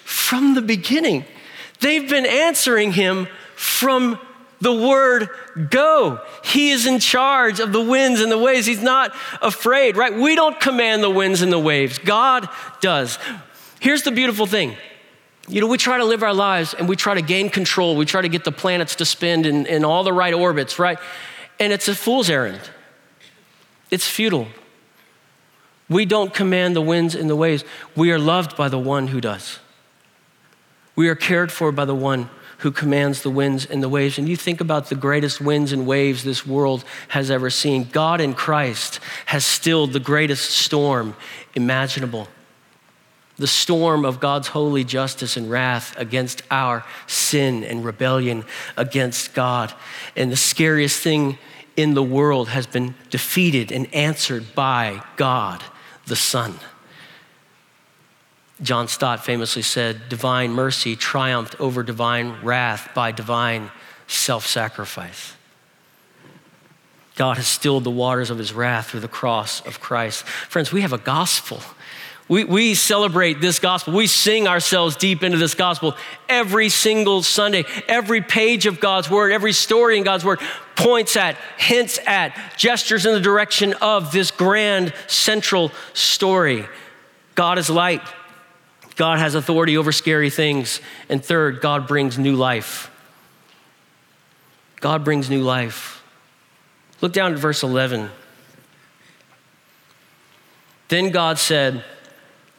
from 0.05 0.55
the 0.55 0.63
beginning. 0.63 1.25
They've 1.81 2.09
been 2.09 2.27
answering 2.27 2.93
him 2.93 3.29
from 3.55 4.19
the 4.61 4.73
word 4.73 5.29
go. 5.71 6.21
He 6.45 6.71
is 6.71 6.87
in 6.87 6.99
charge 6.99 7.61
of 7.61 7.73
the 7.73 7.81
winds 7.81 8.21
and 8.21 8.33
the 8.33 8.39
waves. 8.39 8.67
He's 8.67 8.83
not 8.83 9.15
afraid, 9.41 9.97
right? 9.97 10.13
We 10.13 10.35
don't 10.35 10.59
command 10.59 11.03
the 11.03 11.11
winds 11.11 11.43
and 11.43 11.53
the 11.53 11.59
waves, 11.59 11.99
God 11.99 12.49
does. 12.81 13.19
Here's 13.81 14.03
the 14.03 14.11
beautiful 14.11 14.47
thing. 14.47 14.77
You 15.49 15.63
know, 15.63 15.67
we 15.67 15.79
try 15.79 15.97
to 15.97 16.05
live 16.05 16.23
our 16.23 16.35
lives 16.35 16.75
and 16.75 16.89
we 16.89 16.97
try 16.97 17.15
to 17.15 17.23
gain 17.23 17.49
control. 17.49 17.97
We 17.97 18.05
try 18.05 18.21
to 18.21 18.29
get 18.29 18.45
the 18.45 18.53
planets 18.53 18.97
to 18.97 19.05
spin 19.07 19.47
in, 19.47 19.67
in 19.67 19.85
all 19.85 20.05
the 20.05 20.13
right 20.13 20.35
orbits, 20.35 20.79
right? 20.79 20.99
And 21.59 21.73
it's 21.73 21.89
a 21.89 21.95
fool's 21.95 22.29
errand. 22.29 22.61
It's 23.91 24.07
futile. 24.07 24.49
We 25.89 26.05
don't 26.05 26.35
command 26.35 26.77
the 26.77 26.83
winds 26.83 27.15
and 27.15 27.31
the 27.31 27.37
waves. 27.37 27.65
We 27.97 28.13
are 28.13 28.19
loved 28.19 28.57
by 28.57 28.69
the 28.69 28.79
one 28.79 29.09
who 29.09 29.23
does. 29.23 29.59
We 30.95 31.09
are 31.09 31.15
cared 31.15 31.51
for 31.51 31.73
by 31.73 31.87
the 31.87 31.95
one 31.95 32.29
who 32.59 32.71
commands 32.71 33.23
the 33.23 33.31
winds 33.31 33.65
and 33.65 33.83
the 33.83 33.89
waves. 33.89 34.19
And 34.19 34.29
you 34.29 34.37
think 34.37 34.61
about 34.61 34.89
the 34.89 34.97
greatest 34.97 35.41
winds 35.41 35.73
and 35.73 35.87
waves 35.87 36.25
this 36.25 36.47
world 36.47 36.85
has 37.09 37.31
ever 37.31 37.49
seen. 37.49 37.89
God 37.91 38.21
in 38.21 38.35
Christ 38.35 39.01
has 39.27 39.47
stilled 39.47 39.93
the 39.93 40.01
greatest 40.01 40.51
storm 40.51 41.17
imaginable 41.55 42.29
the 43.39 43.47
storm 43.47 44.05
of 44.05 44.21
God's 44.21 44.49
holy 44.49 44.85
justice 44.85 45.37
and 45.37 45.51
wrath 45.51 45.97
against 45.97 46.43
our 46.51 46.85
sin 47.07 47.63
and 47.63 47.85
rebellion 47.85 48.45
against 48.77 49.33
God. 49.33 49.73
And 50.17 50.33
the 50.33 50.37
scariest 50.37 51.01
thing 51.01 51.39
in 51.77 51.95
the 51.95 52.03
world 52.03 52.49
has 52.49 52.67
been 52.67 52.95
defeated 53.11 53.71
and 53.71 53.93
answered 53.95 54.55
by 54.55 55.03
God 55.17 55.63
the 56.07 56.17
Son. 56.17 56.55
John 58.61 58.89
Stott 58.89 59.25
famously 59.25 59.63
said, 59.63 60.09
Divine 60.09 60.51
mercy 60.51 60.97
triumphed 60.97 61.61
over 61.61 61.85
divine 61.85 62.43
wrath 62.43 62.91
by 62.93 63.13
divine 63.13 63.71
self 64.09 64.47
sacrifice. 64.47 65.35
God 67.15 67.37
has 67.37 67.47
stilled 67.47 67.85
the 67.85 67.91
waters 67.91 68.31
of 68.31 68.39
his 68.39 68.53
wrath 68.53 68.91
through 68.91 69.01
the 69.01 69.09
cross 69.09 69.61
of 69.67 69.81
Christ. 69.81 70.25
Friends, 70.25 70.73
we 70.73 70.81
have 70.81 70.93
a 70.93 70.99
gospel. 70.99 71.61
We, 72.29 72.45
we 72.45 72.75
celebrate 72.75 73.41
this 73.41 73.59
gospel. 73.59 73.95
We 73.95 74.07
sing 74.07 74.47
ourselves 74.47 74.97
deep 74.97 75.23
into 75.23 75.39
this 75.39 75.55
gospel 75.55 75.97
every 76.29 76.69
single 76.69 77.23
Sunday. 77.23 77.65
Every 77.89 78.21
page 78.21 78.67
of 78.67 78.81
God's 78.81 79.11
word, 79.11 79.33
every 79.33 79.55
story 79.55 79.97
in 79.97 80.05
God's 80.05 80.27
word 80.27 80.41
points 80.77 81.17
at, 81.17 81.37
hints 81.57 81.99
at, 82.07 82.39
gestures 82.57 83.07
in 83.07 83.15
the 83.15 83.21
direction 83.21 83.73
of 83.81 84.13
this 84.13 84.31
grand 84.31 84.93
central 85.07 85.73
story. 85.95 86.67
God 87.35 87.57
is 87.57 87.71
light. 87.71 88.03
God 88.97 89.19
has 89.19 89.35
authority 89.35 89.79
over 89.79 89.91
scary 89.91 90.29
things. 90.29 90.81
And 91.09 91.25
third, 91.25 91.63
God 91.63 91.89
brings 91.89 92.19
new 92.19 92.37
life. 92.37 92.91
God 94.81 95.03
brings 95.03 95.31
new 95.31 95.43
life. 95.43 96.05
Look 97.01 97.13
down 97.13 97.33
at 97.33 97.39
verse 97.39 97.63
11. 97.63 98.11
Then 100.89 101.11
God 101.11 101.39
said, 101.39 101.85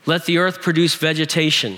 Let 0.10 0.26
the 0.26 0.40
earth 0.40 0.64
produce 0.64 0.96
vegetation, 0.96 1.78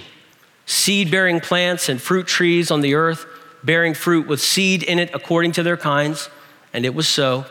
seed 0.65 1.11
bearing 1.11 1.41
plants 1.41 1.89
and 1.89 2.01
fruit 2.01 2.27
trees 2.27 2.71
on 2.71 2.79
the 2.79 2.95
earth, 2.95 3.25
bearing 3.61 3.93
fruit 3.93 4.25
with 4.25 4.39
seed 4.39 4.83
in 4.83 4.99
it 4.99 5.13
according 5.13 5.51
to 5.53 5.63
their 5.63 5.75
kinds. 5.75 6.29
And 6.71 6.85
it 6.85 6.95
was 6.95 7.09
so. 7.09 7.43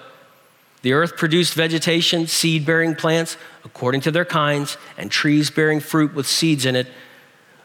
The 0.80 0.94
earth 0.94 1.18
produced 1.18 1.52
vegetation, 1.52 2.26
seed 2.26 2.64
bearing 2.64 2.94
plants 2.94 3.36
according 3.62 4.00
to 4.00 4.10
their 4.10 4.24
kinds, 4.24 4.78
and 4.96 5.10
trees 5.10 5.50
bearing 5.50 5.80
fruit 5.80 6.14
with 6.14 6.26
seeds 6.26 6.64
in 6.64 6.74
it 6.74 6.86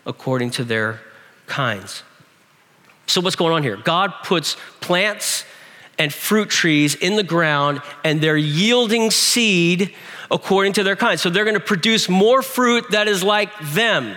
according 0.05 0.49
to 0.51 0.65
their 0.65 0.99
kinds. 1.47 2.03
So, 3.07 3.21
what's 3.21 3.37
going 3.37 3.53
on 3.53 3.63
here? 3.63 3.77
God 3.77 4.11
puts 4.25 4.57
plants 4.81 5.45
and 5.97 6.13
fruit 6.13 6.49
trees 6.49 6.95
in 6.95 7.15
the 7.15 7.23
ground, 7.23 7.81
and 8.03 8.19
they're 8.19 8.35
yielding 8.35 9.09
seed 9.09 9.95
according 10.31 10.73
to 10.73 10.83
their 10.83 10.95
kind. 10.95 11.19
So, 11.19 11.29
they're 11.29 11.45
going 11.45 11.55
to 11.55 11.59
produce 11.59 12.09
more 12.09 12.41
fruit 12.41 12.91
that 12.91 13.07
is 13.07 13.23
like 13.23 13.51
them. 13.73 14.15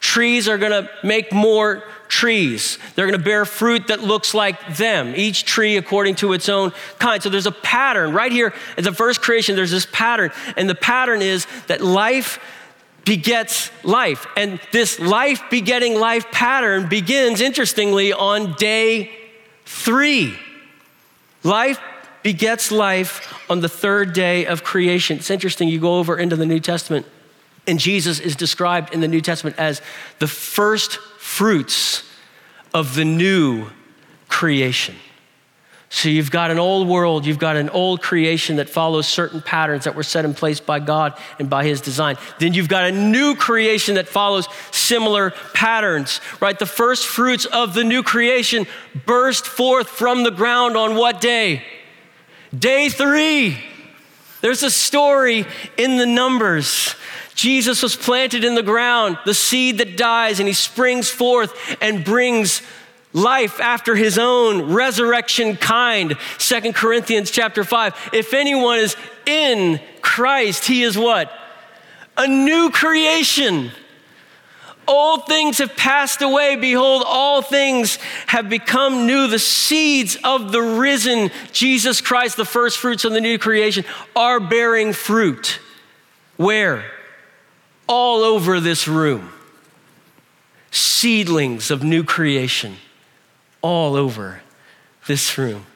Trees 0.00 0.48
are 0.48 0.58
going 0.58 0.72
to 0.72 0.90
make 1.04 1.32
more 1.32 1.84
trees. 2.08 2.76
They're 2.94 3.06
going 3.06 3.18
to 3.18 3.24
bear 3.24 3.44
fruit 3.44 3.86
that 3.86 4.02
looks 4.02 4.34
like 4.34 4.76
them, 4.76 5.14
each 5.16 5.44
tree 5.44 5.76
according 5.76 6.16
to 6.16 6.34
its 6.34 6.48
own 6.48 6.72
kind. 6.98 7.22
So 7.22 7.30
there's 7.30 7.46
a 7.46 7.52
pattern 7.52 8.12
right 8.12 8.32
here 8.32 8.52
in 8.76 8.84
the 8.84 8.92
first 8.92 9.22
creation, 9.22 9.56
there's 9.56 9.70
this 9.70 9.86
pattern. 9.90 10.30
And 10.56 10.68
the 10.68 10.74
pattern 10.74 11.22
is 11.22 11.46
that 11.68 11.80
life 11.80 12.38
begets 13.04 13.70
life. 13.82 14.26
And 14.36 14.60
this 14.72 15.00
life 15.00 15.42
begetting 15.50 15.94
life 15.94 16.30
pattern 16.32 16.88
begins, 16.88 17.40
interestingly, 17.40 18.12
on 18.12 18.54
day 18.54 19.10
three. 19.64 20.36
Life 21.44 21.80
begets 22.22 22.70
life 22.70 23.34
on 23.50 23.60
the 23.60 23.68
third 23.68 24.12
day 24.12 24.46
of 24.46 24.64
creation. 24.64 25.18
It's 25.18 25.30
interesting, 25.30 25.68
you 25.68 25.80
go 25.80 25.98
over 25.98 26.16
into 26.16 26.36
the 26.36 26.46
New 26.46 26.60
Testament, 26.60 27.06
and 27.66 27.78
Jesus 27.78 28.20
is 28.20 28.36
described 28.36 28.92
in 28.92 29.00
the 29.00 29.08
New 29.08 29.20
Testament 29.20 29.56
as 29.58 29.80
the 30.18 30.26
first 30.26 30.96
fruits 31.18 32.04
of 32.74 32.94
the 32.94 33.04
new 33.04 33.68
creation. 34.28 34.96
So 35.94 36.08
you've 36.08 36.30
got 36.30 36.50
an 36.50 36.58
old 36.58 36.88
world, 36.88 37.26
you've 37.26 37.38
got 37.38 37.56
an 37.56 37.68
old 37.68 38.00
creation 38.00 38.56
that 38.56 38.70
follows 38.70 39.06
certain 39.06 39.42
patterns 39.42 39.84
that 39.84 39.94
were 39.94 40.02
set 40.02 40.24
in 40.24 40.32
place 40.32 40.58
by 40.58 40.80
God 40.80 41.18
and 41.38 41.50
by 41.50 41.64
his 41.64 41.82
design. 41.82 42.16
Then 42.38 42.54
you've 42.54 42.70
got 42.70 42.84
a 42.84 42.92
new 42.92 43.36
creation 43.36 43.96
that 43.96 44.08
follows 44.08 44.48
similar 44.70 45.32
patterns, 45.52 46.22
right? 46.40 46.58
The 46.58 46.64
first 46.64 47.06
fruits 47.06 47.44
of 47.44 47.74
the 47.74 47.84
new 47.84 48.02
creation 48.02 48.66
burst 49.04 49.46
forth 49.46 49.86
from 49.86 50.22
the 50.22 50.30
ground 50.30 50.78
on 50.78 50.96
what 50.96 51.20
day? 51.20 51.62
Day 52.56 52.88
three. 52.88 53.58
There's 54.42 54.62
a 54.62 54.70
story 54.70 55.46
in 55.76 55.96
the 55.96 56.06
Numbers. 56.06 56.94
Jesus 57.34 57.82
was 57.82 57.96
planted 57.96 58.44
in 58.44 58.54
the 58.54 58.62
ground, 58.62 59.18
the 59.24 59.34
seed 59.34 59.78
that 59.78 59.96
dies, 59.96 60.38
and 60.38 60.46
he 60.46 60.52
springs 60.52 61.08
forth 61.08 61.54
and 61.80 62.04
brings 62.04 62.60
life 63.12 63.60
after 63.60 63.94
his 63.94 64.18
own 64.18 64.72
resurrection 64.72 65.56
kind. 65.56 66.16
Second 66.38 66.74
Corinthians 66.74 67.30
chapter 67.30 67.64
5. 67.64 68.10
If 68.12 68.34
anyone 68.34 68.78
is 68.78 68.96
in 69.26 69.80
Christ, 70.02 70.66
he 70.66 70.82
is 70.82 70.98
what? 70.98 71.32
A 72.16 72.26
new 72.26 72.70
creation. 72.70 73.70
Old 74.86 75.26
things 75.26 75.58
have 75.58 75.76
passed 75.76 76.22
away. 76.22 76.56
Behold, 76.56 77.04
all 77.06 77.40
things 77.40 77.96
have 78.26 78.48
become 78.48 79.06
new. 79.06 79.28
The 79.28 79.38
seeds 79.38 80.16
of 80.24 80.52
the 80.52 80.62
risen 80.62 81.30
Jesus 81.52 82.00
Christ, 82.00 82.36
the 82.36 82.44
first 82.44 82.78
fruits 82.78 83.04
of 83.04 83.12
the 83.12 83.20
new 83.20 83.38
creation, 83.38 83.84
are 84.16 84.40
bearing 84.40 84.92
fruit. 84.92 85.60
Where? 86.36 86.84
All 87.86 88.22
over 88.22 88.58
this 88.58 88.88
room. 88.88 89.32
Seedlings 90.70 91.70
of 91.70 91.82
new 91.82 92.02
creation 92.02 92.76
all 93.60 93.94
over 93.94 94.42
this 95.06 95.38
room 95.38 95.66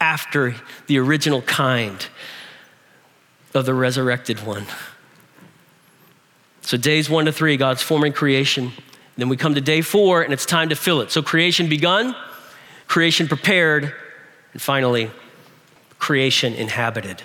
after 0.00 0.54
the 0.86 0.98
original 0.98 1.42
kind 1.42 2.06
of 3.54 3.66
the 3.66 3.74
resurrected 3.74 4.44
one. 4.44 4.66
So, 6.70 6.76
days 6.76 7.10
one 7.10 7.24
to 7.24 7.32
three, 7.32 7.56
God's 7.56 7.82
forming 7.82 8.12
creation. 8.12 8.70
Then 9.16 9.28
we 9.28 9.36
come 9.36 9.56
to 9.56 9.60
day 9.60 9.80
four, 9.80 10.22
and 10.22 10.32
it's 10.32 10.46
time 10.46 10.68
to 10.68 10.76
fill 10.76 11.00
it. 11.00 11.10
So, 11.10 11.20
creation 11.20 11.68
begun, 11.68 12.14
creation 12.86 13.26
prepared, 13.26 13.92
and 14.52 14.62
finally, 14.62 15.10
creation 15.98 16.54
inhabited. 16.54 17.24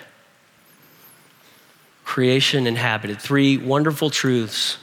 Creation 2.05 2.65
inhabited. 2.65 3.21
Three 3.21 3.55
wonderful 3.55 4.09
truths 4.09 4.79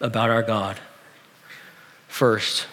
about 0.00 0.30
our 0.30 0.42
God. 0.42 0.80
First, 2.08 2.66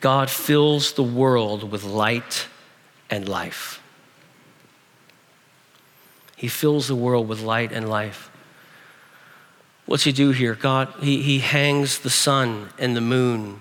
God 0.00 0.30
fills 0.30 0.92
the 0.92 1.02
world 1.02 1.72
with 1.72 1.82
light 1.82 2.46
and 3.10 3.28
life. 3.28 3.82
He 6.36 6.46
fills 6.46 6.86
the 6.86 6.94
world 6.94 7.26
with 7.26 7.42
light 7.42 7.72
and 7.72 7.88
life. 7.88 8.29
What's 9.90 10.04
he 10.04 10.12
do 10.12 10.30
here? 10.30 10.54
God, 10.54 10.94
he, 11.00 11.20
he 11.20 11.40
hangs 11.40 11.98
the 11.98 12.10
sun 12.10 12.68
and 12.78 12.94
the 12.94 13.00
moon. 13.00 13.58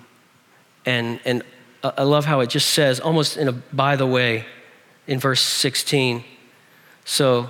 And, 0.85 1.19
and 1.25 1.41
I 1.83 2.03
love 2.03 2.25
how 2.25 2.41
it 2.41 2.51
just 2.51 2.69
says, 2.69 2.99
almost 2.99 3.35
in 3.35 3.47
a 3.47 3.51
by 3.51 3.95
the 3.95 4.05
way, 4.05 4.45
in 5.07 5.17
verse 5.17 5.41
16. 5.41 6.23
So 7.03 7.49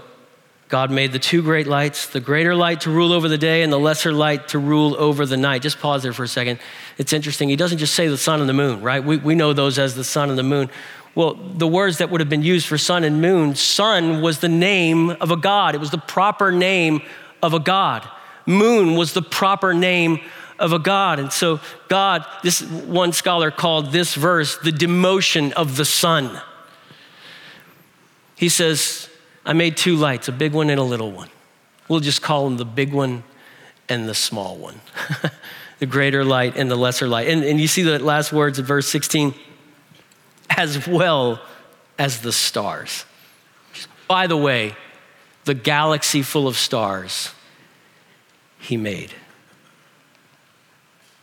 God 0.70 0.92
made 0.92 1.12
the 1.12 1.20
two 1.20 1.42
great 1.42 1.68
lights, 1.68 2.08
the 2.08 2.22
greater 2.22 2.56
light 2.56 2.80
to 2.82 2.90
rule 2.90 3.12
over 3.12 3.28
the 3.28 3.38
day 3.38 3.64
and 3.64 3.74
the 3.74 3.78
lesser 3.78 4.14
light 4.14 4.48
to 4.48 4.60
rule 4.60 4.96
over 4.98 5.26
the 5.26 5.36
night. 5.36 5.62
Just 5.62 5.82
pause 5.82 6.02
there 6.02 6.14
for 6.14 6.24
a 6.24 6.28
second. 6.30 6.58
It's 6.98 7.12
interesting. 7.12 7.50
He 7.50 7.58
doesn't 7.58 7.80
just 7.80 7.96
say 7.96 8.08
the 8.08 8.18
sun 8.18 8.40
and 8.40 8.48
the 8.48 8.54
moon, 8.54 8.82
right? 8.82 9.04
We, 9.04 9.18
we 9.18 9.36
know 9.36 9.52
those 9.52 9.78
as 9.78 9.96
the 9.96 10.06
sun 10.06 10.30
and 10.30 10.40
the 10.40 10.44
moon. 10.44 10.70
Well, 11.16 11.34
the 11.34 11.68
words 11.68 11.98
that 11.98 12.12
would 12.12 12.22
have 12.22 12.30
been 12.30 12.44
used 12.44 12.66
for 12.66 12.78
sun 12.78 13.04
and 13.04 13.22
moon, 13.22 13.56
sun 13.56 14.22
was 14.22 14.40
the 14.40 14.48
name 14.48 15.10
of 15.10 15.32
a 15.32 15.36
god, 15.36 15.76
it 15.76 15.80
was 15.80 15.92
the 15.92 15.98
proper 15.98 16.50
name 16.50 17.02
of 17.44 17.54
a 17.54 17.60
god. 17.60 18.10
Moon 18.50 18.96
was 18.96 19.14
the 19.14 19.22
proper 19.22 19.76
name 19.76 20.20
of 20.58 20.74
a 20.74 20.80
god. 20.80 21.20
And 21.20 21.32
so, 21.32 21.60
God, 21.88 22.26
this 22.42 22.62
one 22.64 23.14
scholar 23.14 23.52
called 23.52 23.92
this 23.92 24.16
verse 24.16 24.58
the 24.58 24.72
demotion 24.72 25.52
of 25.54 25.78
the 25.78 25.86
sun. 25.86 26.42
He 28.36 28.50
says, 28.50 29.08
I 29.46 29.54
made 29.54 29.78
two 29.78 29.96
lights, 29.96 30.28
a 30.28 30.32
big 30.32 30.54
one 30.54 30.72
and 30.72 30.80
a 30.80 30.84
little 30.84 31.12
one. 31.12 31.30
We'll 31.88 32.00
just 32.00 32.24
call 32.24 32.46
them 32.46 32.58
the 32.58 32.66
big 32.66 32.92
one 32.92 33.24
and 33.88 34.10
the 34.10 34.16
small 34.16 34.58
one, 34.58 34.82
the 35.80 35.86
greater 35.86 36.26
light 36.26 36.58
and 36.58 36.72
the 36.72 36.76
lesser 36.76 37.08
light. 37.08 37.28
And, 37.28 37.44
and 37.44 37.60
you 37.60 37.68
see 37.68 37.84
the 37.84 38.00
last 38.00 38.34
words 38.34 38.58
of 38.58 38.66
verse 38.66 38.88
16 38.88 39.36
as 40.50 40.88
well 40.88 41.40
as 42.00 42.22
the 42.22 42.32
stars. 42.32 43.06
By 44.08 44.26
the 44.26 44.38
way, 44.38 44.76
the 45.46 45.54
galaxy 45.54 46.24
full 46.24 46.48
of 46.48 46.58
stars 46.58 47.32
he 48.60 48.78
made. 48.78 49.14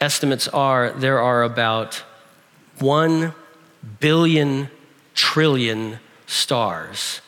Estimates 0.00 0.48
are 0.48 0.90
there 0.90 1.20
are 1.20 1.42
about 1.42 2.02
1 2.80 3.34
billion 4.00 4.68
trillion 5.14 5.98
stars 6.26 7.20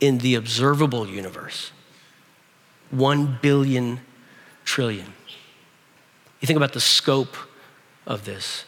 in 0.00 0.18
the 0.18 0.34
observable 0.34 1.06
universe. 1.06 1.70
One 2.90 3.38
billion 3.40 4.00
trillion. 4.64 5.12
You 6.40 6.46
think 6.46 6.56
about 6.56 6.72
the 6.74 6.80
scope 6.80 7.36
of 8.06 8.24
this. 8.24 8.64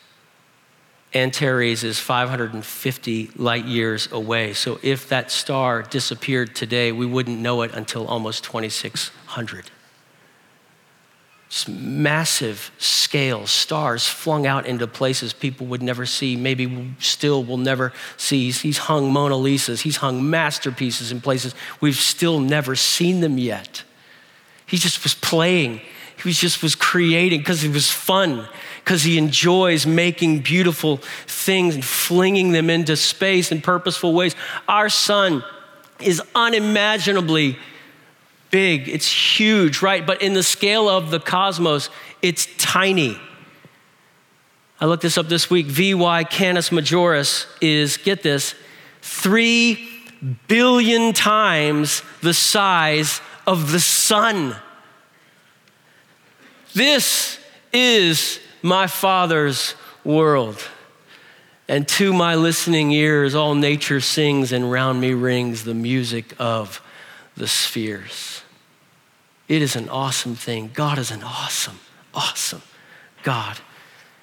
Antares 1.14 1.84
is 1.84 1.98
550 1.98 3.30
light 3.36 3.64
years 3.64 4.10
away. 4.10 4.52
So 4.54 4.78
if 4.82 5.08
that 5.08 5.30
star 5.30 5.82
disappeared 5.82 6.54
today, 6.54 6.92
we 6.92 7.06
wouldn't 7.06 7.38
know 7.38 7.62
it 7.62 7.74
until 7.74 8.06
almost 8.06 8.44
2600 8.44 9.70
massive 11.68 12.72
scale 12.78 13.46
stars 13.46 14.06
flung 14.06 14.46
out 14.46 14.66
into 14.66 14.86
places 14.86 15.32
people 15.32 15.66
would 15.68 15.82
never 15.82 16.04
see, 16.04 16.36
maybe 16.36 16.94
still 16.98 17.44
will 17.44 17.56
never 17.56 17.92
see. 18.16 18.50
He's 18.50 18.78
hung 18.78 19.12
Mona 19.12 19.36
Lisas, 19.36 19.82
he's 19.82 19.96
hung 19.96 20.28
masterpieces 20.28 21.12
in 21.12 21.20
places 21.20 21.54
we've 21.80 21.96
still 21.96 22.40
never 22.40 22.74
seen 22.74 23.20
them 23.20 23.38
yet. 23.38 23.84
He 24.66 24.76
just 24.76 25.02
was 25.04 25.14
playing. 25.14 25.80
He 26.16 26.28
was 26.28 26.38
just 26.38 26.62
was 26.62 26.74
creating 26.74 27.40
because 27.40 27.62
it 27.62 27.72
was 27.72 27.90
fun, 27.90 28.48
because 28.84 29.02
he 29.02 29.16
enjoys 29.16 29.86
making 29.86 30.40
beautiful 30.40 30.96
things 31.26 31.74
and 31.74 31.84
flinging 31.84 32.52
them 32.52 32.70
into 32.70 32.96
space 32.96 33.52
in 33.52 33.60
purposeful 33.60 34.14
ways. 34.14 34.34
Our 34.66 34.88
sun 34.88 35.44
is 36.00 36.20
unimaginably 36.34 37.58
big, 38.50 38.88
it's 38.88 39.10
huge, 39.10 39.82
right? 39.82 40.06
But 40.06 40.22
in 40.22 40.34
the 40.34 40.42
scale 40.42 40.88
of 40.88 41.10
the 41.10 41.20
cosmos, 41.20 41.90
it's 42.22 42.48
tiny. 42.58 43.18
I 44.80 44.86
looked 44.86 45.02
this 45.02 45.16
up 45.16 45.28
this 45.28 45.48
week. 45.48 45.66
VY 45.66 46.24
Canis 46.24 46.70
Majoris 46.70 47.46
is, 47.60 47.96
get 47.96 48.22
this, 48.22 48.54
three 49.00 49.88
billion 50.48 51.12
times 51.12 52.02
the 52.20 52.34
size 52.34 53.20
of 53.46 53.72
the 53.72 53.80
sun. 53.80 54.56
This 56.74 57.38
is 57.72 58.40
my 58.62 58.86
Father's 58.86 59.74
world. 60.04 60.62
And 61.68 61.88
to 61.88 62.12
my 62.12 62.34
listening 62.34 62.92
ears, 62.92 63.34
all 63.34 63.54
nature 63.54 64.00
sings, 64.00 64.52
and 64.52 64.70
round 64.70 65.00
me 65.00 65.14
rings 65.14 65.64
the 65.64 65.74
music 65.74 66.34
of 66.38 66.80
the 67.36 67.46
spheres. 67.46 68.42
It 69.48 69.62
is 69.62 69.76
an 69.76 69.88
awesome 69.88 70.34
thing. 70.34 70.70
God 70.74 70.98
is 70.98 71.10
an 71.10 71.22
awesome, 71.22 71.78
awesome 72.14 72.62
God. 73.22 73.58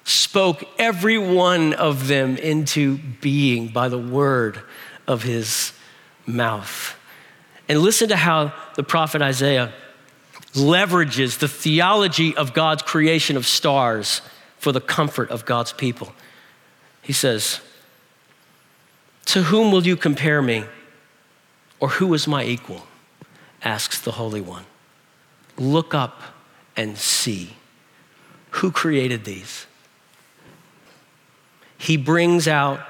Spoke 0.04 0.64
every 0.78 1.16
one 1.16 1.72
of 1.72 2.08
them 2.08 2.36
into 2.36 2.98
being 2.98 3.68
by 3.68 3.88
the 3.88 3.98
word 3.98 4.60
of 5.06 5.22
his 5.22 5.72
mouth. 6.26 6.98
And 7.68 7.78
listen 7.78 8.08
to 8.08 8.16
how 8.16 8.52
the 8.76 8.82
prophet 8.82 9.22
Isaiah 9.22 9.72
leverages 10.52 11.38
the 11.38 11.48
theology 11.48 12.36
of 12.36 12.52
God's 12.52 12.82
creation 12.82 13.36
of 13.36 13.46
stars 13.46 14.20
for 14.58 14.72
the 14.72 14.80
comfort 14.80 15.30
of 15.30 15.44
God's 15.44 15.72
people. 15.72 16.12
He 17.00 17.12
says, 17.12 17.60
To 19.26 19.44
whom 19.44 19.72
will 19.72 19.86
you 19.86 19.96
compare 19.96 20.42
me? 20.42 20.64
Or 21.80 21.88
who 21.88 22.14
is 22.14 22.26
my 22.26 22.44
equal? 22.44 22.86
Asks 23.64 24.00
the 24.00 24.12
Holy 24.12 24.40
One. 24.40 24.64
Look 25.56 25.94
up 25.94 26.22
and 26.76 26.96
see. 26.96 27.56
Who 28.50 28.70
created 28.70 29.24
these? 29.24 29.66
He 31.76 31.96
brings 31.96 32.46
out 32.46 32.80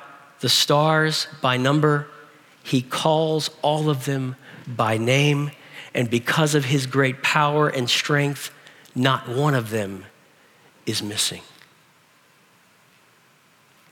the 0.41 0.49
stars 0.49 1.27
by 1.41 1.57
number, 1.57 2.07
he 2.63 2.83
calls 2.83 3.51
all 3.63 3.89
of 3.89 4.05
them 4.05 4.37
by 4.67 4.99
name, 4.99 5.51
and 5.95 6.11
because 6.11 6.55
of 6.55 6.67
his 6.67 6.87
great 6.87 7.23
power 7.23 7.69
and 7.69 7.89
strength, 7.89 8.51
not 8.95 9.29
one 9.29 9.55
of 9.55 9.71
them 9.71 10.05
is 10.87 11.03
missing. 11.03 11.43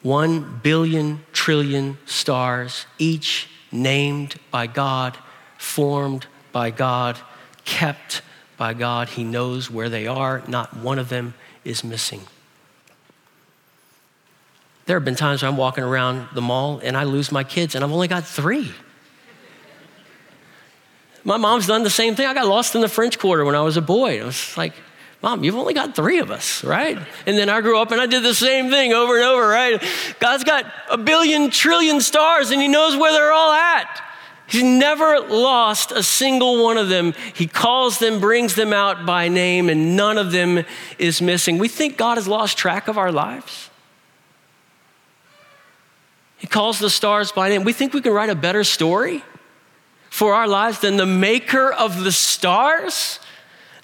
One 0.03 0.61
billion 0.62 1.25
trillion 1.33 1.99
stars, 2.07 2.87
each 2.99 3.49
named 3.71 4.35
by 4.51 4.66
God, 4.66 5.16
formed 5.59 6.27
by 6.53 6.71
God, 6.71 7.19
kept 7.65 8.23
by 8.57 8.75
God. 8.75 9.09
He 9.09 9.25
knows 9.25 9.71
where 9.71 9.88
they 9.88 10.07
are. 10.07 10.43
Not 10.47 10.77
one 10.77 10.99
of 10.99 11.09
them 11.09 11.35
is 11.65 11.83
missing. 11.83 12.23
There 14.87 14.97
have 14.97 15.05
been 15.05 15.15
times 15.15 15.43
I'm 15.43 15.57
walking 15.57 15.85
around 15.85 16.29
the 16.35 16.43
mall 16.43 16.81
and 16.83 16.97
I 16.97 17.05
lose 17.05 17.33
my 17.33 17.45
kids, 17.45 17.75
and 17.75 17.85
I've 17.85 17.93
only 17.93 18.09
got 18.09 18.25
three. 18.27 18.71
My 21.25 21.37
mom's 21.37 21.69
done 21.69 21.85
the 21.85 21.91
same 21.91 22.17
thing. 22.17 22.27
I 22.27 22.35
got 22.35 22.47
lost 22.47 22.75
in 22.75 22.81
the 22.81 22.88
French 22.88 23.19
Quarter 23.19 23.45
when 23.45 23.55
I 23.55 23.62
was 23.62 23.77
a 23.77 23.83
boy. 23.83 24.21
I 24.21 24.25
was 24.25 24.57
like, 24.57 24.73
Mom, 25.23 25.45
you've 25.45 25.55
only 25.55 25.73
got 25.73 25.95
three 25.95 26.19
of 26.19 26.33
us, 26.33 26.65
right? 26.65 26.99
And 27.27 27.38
then 27.38 27.49
I 27.49 27.61
grew 27.61 27.79
up 27.79 27.93
and 27.93 28.01
I 28.01 28.07
did 28.07 28.25
the 28.25 28.35
same 28.35 28.71
thing 28.71 28.93
over 28.93 29.15
and 29.15 29.25
over, 29.25 29.47
right? 29.47 29.81
God's 30.19 30.43
got 30.43 30.67
a 30.91 30.99
billion 30.99 31.49
trillion 31.51 32.01
stars 32.01 32.51
and 32.51 32.61
He 32.61 32.67
knows 32.67 32.97
where 32.97 33.12
they're 33.12 33.33
all 33.33 33.53
at. 33.53 34.03
He's 34.53 34.62
never 34.62 35.19
lost 35.19 35.93
a 35.93 36.03
single 36.03 36.62
one 36.62 36.77
of 36.77 36.91
them. 36.91 37.15
He 37.33 37.47
calls 37.47 37.99
them, 37.99 38.21
brings 38.21 38.55
them 38.55 38.71
out 38.71 39.07
by 39.07 39.29
name, 39.29 39.71
and 39.71 39.97
none 39.97 40.19
of 40.19 40.31
them 40.31 40.67
is 40.99 41.23
missing. 41.23 41.57
We 41.57 41.69
think 41.69 41.97
God 41.97 42.19
has 42.19 42.29
lost 42.29 42.59
track 42.59 42.87
of 42.87 42.99
our 42.99 43.11
lives. 43.11 43.71
He 46.37 46.47
calls 46.47 46.79
the 46.79 46.91
stars 46.91 47.33
by 47.33 47.49
name. 47.49 47.65
We 47.65 47.73
think 47.73 47.95
we 47.95 48.03
can 48.03 48.12
write 48.12 48.29
a 48.29 48.35
better 48.35 48.62
story 48.62 49.25
for 50.11 50.35
our 50.35 50.47
lives 50.47 50.81
than 50.81 50.99
the 50.99 51.07
maker 51.07 51.73
of 51.73 52.05
the 52.05 52.12
stars, 52.12 53.21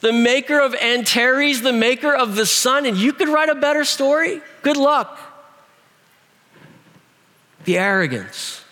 the 0.00 0.12
maker 0.12 0.60
of 0.60 0.74
Antares, 0.74 1.62
the 1.62 1.72
maker 1.72 2.14
of 2.14 2.36
the 2.36 2.44
sun, 2.44 2.84
and 2.84 2.98
you 2.98 3.14
could 3.14 3.30
write 3.30 3.48
a 3.48 3.54
better 3.54 3.86
story? 3.86 4.42
Good 4.60 4.76
luck. 4.76 5.18
The 7.64 7.78
arrogance. 7.78 8.66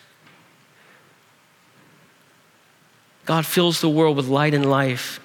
God 3.27 3.45
fills 3.45 3.81
the 3.81 3.89
world 3.89 4.17
with 4.17 4.29
light 4.29 4.55
and 4.55 4.65
life. 4.65 5.21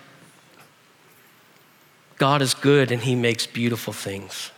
God 2.18 2.42
is 2.42 2.54
good 2.54 2.92
and 2.92 3.02
he 3.02 3.16
makes 3.16 3.48
beautiful 3.48 3.94
things. 3.94 4.52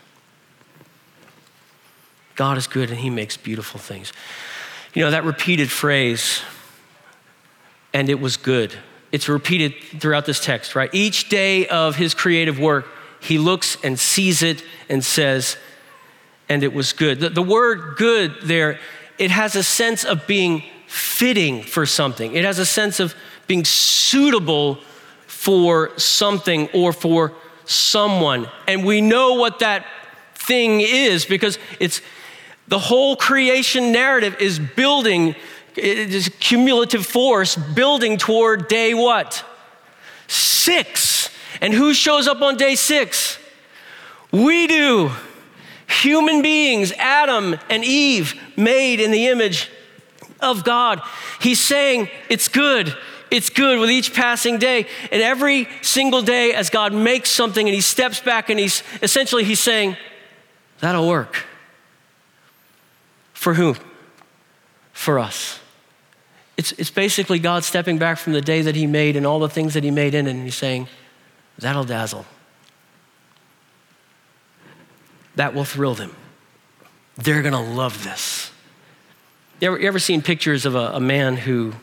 God 2.36 2.58
is 2.58 2.68
good 2.68 2.90
and 2.90 3.00
he 3.00 3.10
makes 3.10 3.38
beautiful 3.38 3.80
things. 3.80 4.12
You 4.94 5.04
know, 5.04 5.12
that 5.12 5.24
repeated 5.24 5.70
phrase, 5.72 6.42
and 7.94 8.10
it 8.10 8.20
was 8.20 8.38
good. 8.38 8.74
It's 9.12 9.30
repeated 9.30 9.76
throughout 10.00 10.26
this 10.26 10.40
text, 10.40 10.76
right? 10.76 10.90
Each 10.94 11.30
day 11.30 11.68
of 11.68 11.96
his 11.96 12.14
creative 12.14 12.60
work, 12.60 12.88
he 13.20 13.38
looks 13.38 13.78
and 13.84 14.00
sees 14.00 14.42
it 14.42 14.64
and 14.90 15.04
says, 15.04 15.58
and 16.50 16.64
it 16.64 16.74
was 16.74 16.94
good. 16.94 17.20
The, 17.20 17.30
the 17.30 17.42
word 17.42 17.96
good 17.98 18.36
there, 18.44 18.80
it 19.18 19.32
has 19.32 19.56
a 19.56 19.64
sense 19.64 20.04
of 20.04 20.28
being 20.28 20.64
fitting 20.88 21.64
for 21.64 21.86
something, 21.86 22.36
it 22.36 22.44
has 22.44 22.60
a 22.60 22.66
sense 22.66 23.00
of 23.00 23.16
being 23.48 23.66
suitable 23.66 24.80
for 25.28 25.98
something 25.98 26.70
or 26.74 26.94
for 26.94 27.34
someone. 27.66 28.50
And 28.68 28.86
we 28.86 29.02
know 29.02 29.34
what 29.34 29.60
that 29.60 29.86
thing 30.36 30.82
is 30.82 31.26
because 31.26 31.58
it's 31.80 32.02
the 32.68 32.80
whole 32.80 33.16
creation 33.16 33.92
narrative 33.92 34.36
is 34.40 34.60
building 34.60 35.36
it 35.76 36.14
is 36.14 36.30
cumulative 36.40 37.06
force 37.06 37.56
building 37.56 38.18
toward 38.18 38.68
day 38.68 38.94
what? 38.94 39.44
Six. 40.28 41.30
And 41.62 41.74
who 41.74 41.94
shows 41.94 42.28
up 42.28 42.42
on 42.42 42.58
day 42.58 42.76
six? 42.76 43.40
We 44.32 44.68
do. 44.68 45.12
Human 45.88 46.42
beings, 46.42 46.92
Adam 46.94 47.56
and 47.70 47.84
Eve, 47.84 48.40
made 48.56 49.00
in 49.00 49.12
the 49.12 49.28
image 49.28 49.70
of 50.40 50.64
God. 50.64 51.02
He's 51.40 51.60
saying 51.60 52.10
it's 52.30 52.48
good. 52.48 52.96
It's 53.34 53.50
good 53.50 53.80
with 53.80 53.90
each 53.90 54.14
passing 54.14 54.60
day. 54.60 54.86
And 55.12 55.22
every 55.22 55.68
single 55.82 56.22
day, 56.22 56.54
as 56.54 56.70
God 56.70 56.94
makes 56.94 57.32
something 57.32 57.68
and 57.68 57.74
he 57.74 57.82
steps 57.82 58.20
back 58.20 58.50
and 58.50 58.60
he's 58.60 58.84
essentially 59.02 59.44
he's 59.44 59.60
saying, 59.60 59.98
that'll 60.80 61.08
work. 61.08 61.46
For 63.34 63.56
whom? 63.56 63.76
For 64.92 65.18
us. 65.18 65.60
It's, 66.58 66.74
it's 66.74 66.92
basically 66.92 67.40
God 67.40 67.64
stepping 67.64 67.98
back 67.98 68.20
from 68.20 68.34
the 68.34 68.42
day 68.42 68.62
that 68.62 68.76
He 68.76 68.86
made 68.86 69.16
and 69.16 69.26
all 69.26 69.40
the 69.40 69.50
things 69.50 69.74
that 69.74 69.84
He 69.84 69.92
made 69.92 70.14
in 70.14 70.28
it, 70.28 70.32
and 70.32 70.44
He's 70.44 70.56
saying, 70.56 70.88
That'll 71.58 71.84
dazzle. 71.84 72.26
That 75.36 75.54
will 75.54 75.66
thrill 75.66 75.96
them. 75.96 76.16
They're 77.16 77.42
going 77.42 77.54
to 77.54 77.60
love 77.60 78.04
this. 78.04 78.52
You 79.60 79.68
ever, 79.68 79.80
you 79.80 79.88
ever 79.88 80.00
seen 80.00 80.22
pictures 80.22 80.66
of 80.66 80.76
a, 80.76 80.94
a 80.94 81.00
man 81.00 81.38
who 81.38 81.74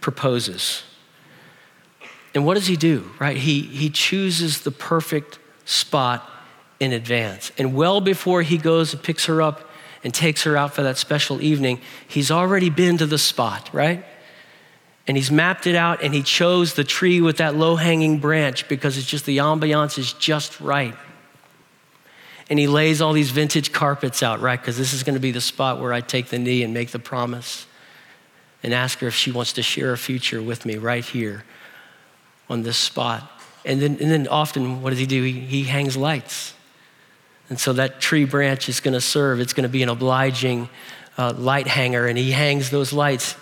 proposes? 0.00 0.82
And 2.34 2.46
what 2.46 2.54
does 2.54 2.66
he 2.66 2.76
do, 2.76 3.10
right? 3.18 3.36
He, 3.36 3.62
he 3.62 3.90
chooses 3.90 4.60
the 4.60 4.70
perfect 4.70 5.38
spot 5.64 6.28
in 6.78 6.92
advance. 6.92 7.52
And 7.58 7.74
well 7.74 8.00
before 8.00 8.42
he 8.42 8.56
goes 8.56 8.94
and 8.94 9.02
picks 9.02 9.26
her 9.26 9.42
up 9.42 9.68
and 10.02 10.14
takes 10.14 10.44
her 10.44 10.56
out 10.56 10.74
for 10.74 10.82
that 10.82 10.96
special 10.96 11.42
evening, 11.42 11.80
he's 12.08 12.30
already 12.30 12.70
been 12.70 12.96
to 12.98 13.06
the 13.06 13.18
spot, 13.18 13.68
right? 13.72 14.04
And 15.06 15.16
he's 15.16 15.30
mapped 15.30 15.66
it 15.66 15.74
out 15.74 16.02
and 16.02 16.14
he 16.14 16.22
chose 16.22 16.74
the 16.74 16.84
tree 16.84 17.20
with 17.20 17.38
that 17.38 17.56
low 17.56 17.76
hanging 17.76 18.18
branch 18.18 18.68
because 18.68 18.96
it's 18.96 19.06
just 19.06 19.26
the 19.26 19.38
ambiance 19.38 19.98
is 19.98 20.12
just 20.14 20.60
right. 20.60 20.94
And 22.48 22.58
he 22.58 22.66
lays 22.66 23.00
all 23.00 23.12
these 23.12 23.30
vintage 23.30 23.72
carpets 23.72 24.22
out, 24.22 24.40
right? 24.40 24.60
Because 24.60 24.78
this 24.78 24.92
is 24.92 25.02
going 25.02 25.14
to 25.14 25.20
be 25.20 25.30
the 25.30 25.40
spot 25.40 25.80
where 25.80 25.92
I 25.92 26.00
take 26.00 26.28
the 26.28 26.38
knee 26.38 26.62
and 26.62 26.72
make 26.72 26.90
the 26.90 26.98
promise 26.98 27.66
and 28.62 28.74
ask 28.74 28.98
her 28.98 29.08
if 29.08 29.14
she 29.14 29.32
wants 29.32 29.52
to 29.54 29.62
share 29.62 29.92
a 29.92 29.98
future 29.98 30.42
with 30.42 30.66
me 30.66 30.76
right 30.76 31.04
here 31.04 31.44
on 32.48 32.62
this 32.62 32.76
spot. 32.76 33.30
And 33.64 33.80
then, 33.80 33.98
and 34.00 34.10
then 34.10 34.28
often, 34.28 34.82
what 34.82 34.90
does 34.90 34.98
he 34.98 35.06
do? 35.06 35.22
He, 35.22 35.32
he 35.32 35.64
hangs 35.64 35.96
lights 35.96 36.54
and 37.50 37.58
so 37.58 37.72
that 37.74 38.00
tree 38.00 38.24
branch 38.24 38.68
is 38.68 38.78
going 38.80 38.94
to 38.94 39.00
serve, 39.00 39.40
it's 39.40 39.52
going 39.52 39.64
to 39.64 39.68
be 39.68 39.82
an 39.82 39.88
obliging 39.88 40.70
uh, 41.18 41.34
light 41.36 41.66
hanger, 41.66 42.06
and 42.06 42.16
he 42.16 42.30
hangs 42.30 42.70
those 42.70 42.92
lights 42.92 43.34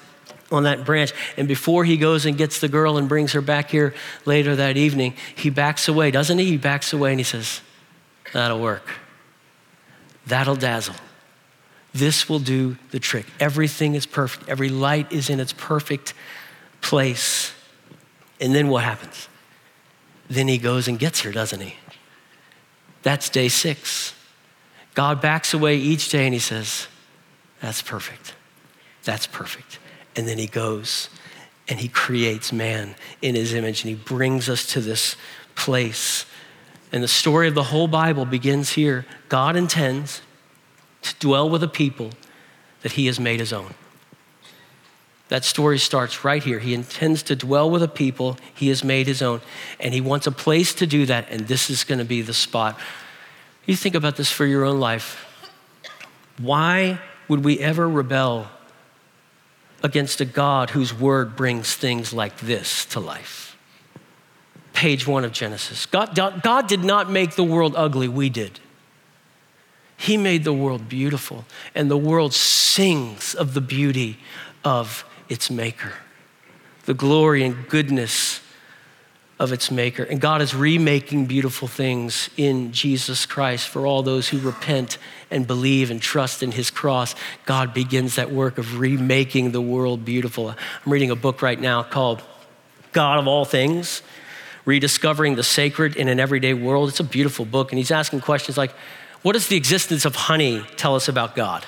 on 0.50 0.62
that 0.62 0.86
branch. 0.86 1.12
And 1.36 1.46
before 1.46 1.84
he 1.84 1.98
goes 1.98 2.24
and 2.24 2.36
gets 2.36 2.58
the 2.58 2.68
girl 2.68 2.96
and 2.96 3.06
brings 3.06 3.32
her 3.32 3.42
back 3.42 3.70
here 3.70 3.94
later 4.24 4.56
that 4.56 4.78
evening, 4.78 5.14
he 5.36 5.50
backs 5.50 5.88
away, 5.88 6.10
doesn't 6.10 6.38
he? 6.38 6.46
He 6.46 6.56
backs 6.56 6.94
away 6.94 7.10
and 7.10 7.20
he 7.20 7.24
says, 7.24 7.60
That'll 8.32 8.60
work. 8.60 8.88
That'll 10.26 10.56
dazzle. 10.56 10.96
This 11.94 12.28
will 12.28 12.38
do 12.38 12.76
the 12.90 13.00
trick. 13.00 13.26
Everything 13.40 13.94
is 13.94 14.06
perfect, 14.06 14.48
every 14.48 14.68
light 14.68 15.10
is 15.12 15.30
in 15.30 15.40
its 15.40 15.52
perfect 15.52 16.14
place. 16.80 17.52
And 18.40 18.54
then 18.54 18.68
what 18.68 18.84
happens? 18.84 19.28
Then 20.28 20.48
he 20.48 20.58
goes 20.58 20.86
and 20.88 20.98
gets 20.98 21.22
her, 21.22 21.32
doesn't 21.32 21.60
he? 21.60 21.74
That's 23.02 23.30
day 23.30 23.48
six. 23.48 24.14
God 24.94 25.20
backs 25.20 25.54
away 25.54 25.76
each 25.76 26.08
day 26.10 26.24
and 26.24 26.34
he 26.34 26.40
says, 26.40 26.88
That's 27.60 27.82
perfect. 27.82 28.34
That's 29.04 29.26
perfect. 29.26 29.78
And 30.16 30.26
then 30.28 30.38
he 30.38 30.46
goes 30.46 31.08
and 31.68 31.78
he 31.78 31.88
creates 31.88 32.52
man 32.52 32.94
in 33.22 33.34
his 33.34 33.54
image 33.54 33.82
and 33.82 33.90
he 33.90 33.94
brings 33.94 34.48
us 34.48 34.66
to 34.72 34.80
this 34.80 35.16
place. 35.54 36.26
And 36.92 37.02
the 37.02 37.08
story 37.08 37.48
of 37.48 37.54
the 37.54 37.64
whole 37.64 37.88
Bible 37.88 38.24
begins 38.24 38.72
here. 38.72 39.06
God 39.28 39.56
intends 39.56 40.22
to 41.12 41.18
dwell 41.18 41.48
with 41.48 41.62
a 41.62 41.68
people 41.68 42.10
that 42.82 42.92
he 42.92 43.06
has 43.06 43.18
made 43.18 43.40
his 43.40 43.52
own. 43.52 43.74
That 45.28 45.44
story 45.44 45.78
starts 45.78 46.24
right 46.24 46.42
here. 46.42 46.58
He 46.58 46.72
intends 46.72 47.22
to 47.24 47.36
dwell 47.36 47.70
with 47.70 47.82
a 47.82 47.88
people 47.88 48.38
he 48.54 48.68
has 48.68 48.82
made 48.82 49.06
his 49.06 49.20
own, 49.20 49.42
and 49.78 49.92
he 49.92 50.00
wants 50.00 50.26
a 50.26 50.32
place 50.32 50.74
to 50.74 50.86
do 50.86 51.04
that, 51.06 51.26
and 51.30 51.46
this 51.46 51.68
is 51.68 51.84
going 51.84 51.98
to 51.98 52.04
be 52.04 52.22
the 52.22 52.32
spot. 52.32 52.78
You 53.66 53.76
think 53.76 53.94
about 53.94 54.16
this 54.16 54.30
for 54.32 54.46
your 54.46 54.64
own 54.64 54.80
life. 54.80 55.26
Why 56.38 57.00
would 57.28 57.44
we 57.44 57.58
ever 57.58 57.86
rebel 57.86 58.48
against 59.82 60.20
a 60.20 60.24
God 60.24 60.70
whose 60.70 60.94
word 60.94 61.36
brings 61.36 61.74
things 61.74 62.12
like 62.14 62.38
this 62.38 62.86
to 62.86 63.00
life? 63.00 63.56
Page 64.72 65.06
one 65.06 65.24
of 65.24 65.32
Genesis. 65.32 65.84
God, 65.84 66.14
God 66.14 66.68
did 66.68 66.84
not 66.84 67.10
make 67.10 67.34
the 67.34 67.44
world 67.44 67.74
ugly, 67.76 68.08
we 68.08 68.30
did. 68.30 68.60
He 70.00 70.16
made 70.16 70.44
the 70.44 70.52
world 70.52 70.88
beautiful, 70.88 71.44
and 71.74 71.90
the 71.90 71.98
world 71.98 72.32
sings 72.32 73.34
of 73.34 73.52
the 73.52 73.60
beauty 73.60 74.18
of 74.64 75.04
its 75.28 75.50
maker, 75.50 75.92
the 76.86 76.94
glory 76.94 77.42
and 77.44 77.68
goodness 77.68 78.40
of 79.40 79.52
its 79.52 79.70
maker. 79.70 80.04
And 80.04 80.20
God 80.20 80.40
is 80.40 80.54
remaking 80.54 81.26
beautiful 81.26 81.66
things 81.66 82.30
in 82.36 82.72
Jesus 82.72 83.26
Christ 83.26 83.68
for 83.68 83.86
all 83.86 84.04
those 84.04 84.28
who 84.28 84.38
repent 84.38 84.98
and 85.32 85.46
believe 85.46 85.90
and 85.90 86.00
trust 86.00 86.42
in 86.42 86.52
his 86.52 86.70
cross. 86.70 87.16
God 87.44 87.74
begins 87.74 88.14
that 88.14 88.30
work 88.30 88.56
of 88.56 88.78
remaking 88.78 89.50
the 89.50 89.60
world 89.60 90.04
beautiful. 90.04 90.48
I'm 90.50 90.92
reading 90.92 91.10
a 91.10 91.16
book 91.16 91.42
right 91.42 91.60
now 91.60 91.82
called 91.82 92.22
God 92.92 93.18
of 93.18 93.26
All 93.26 93.44
Things 93.44 94.02
Rediscovering 94.64 95.34
the 95.34 95.42
Sacred 95.42 95.96
in 95.96 96.08
an 96.08 96.20
Everyday 96.20 96.54
World. 96.54 96.88
It's 96.88 97.00
a 97.00 97.04
beautiful 97.04 97.44
book, 97.44 97.72
and 97.72 97.78
he's 97.78 97.90
asking 97.90 98.20
questions 98.20 98.56
like, 98.56 98.72
What 99.22 99.32
does 99.32 99.48
the 99.48 99.56
existence 99.56 100.04
of 100.04 100.14
honey 100.14 100.64
tell 100.76 100.94
us 100.94 101.08
about 101.08 101.34
God? 101.34 101.64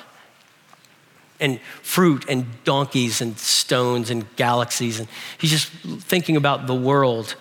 and 1.41 1.59
fruit 1.83 2.27
and 2.29 2.47
donkeys 2.65 3.21
and 3.21 3.37
stones 3.39 4.11
and 4.11 4.25
galaxies. 4.37 5.01
And 5.01 5.09
he's 5.39 5.51
just 5.51 5.69
thinking 6.05 6.37
about 6.37 6.67
the 6.67 6.75
world. 6.75 7.35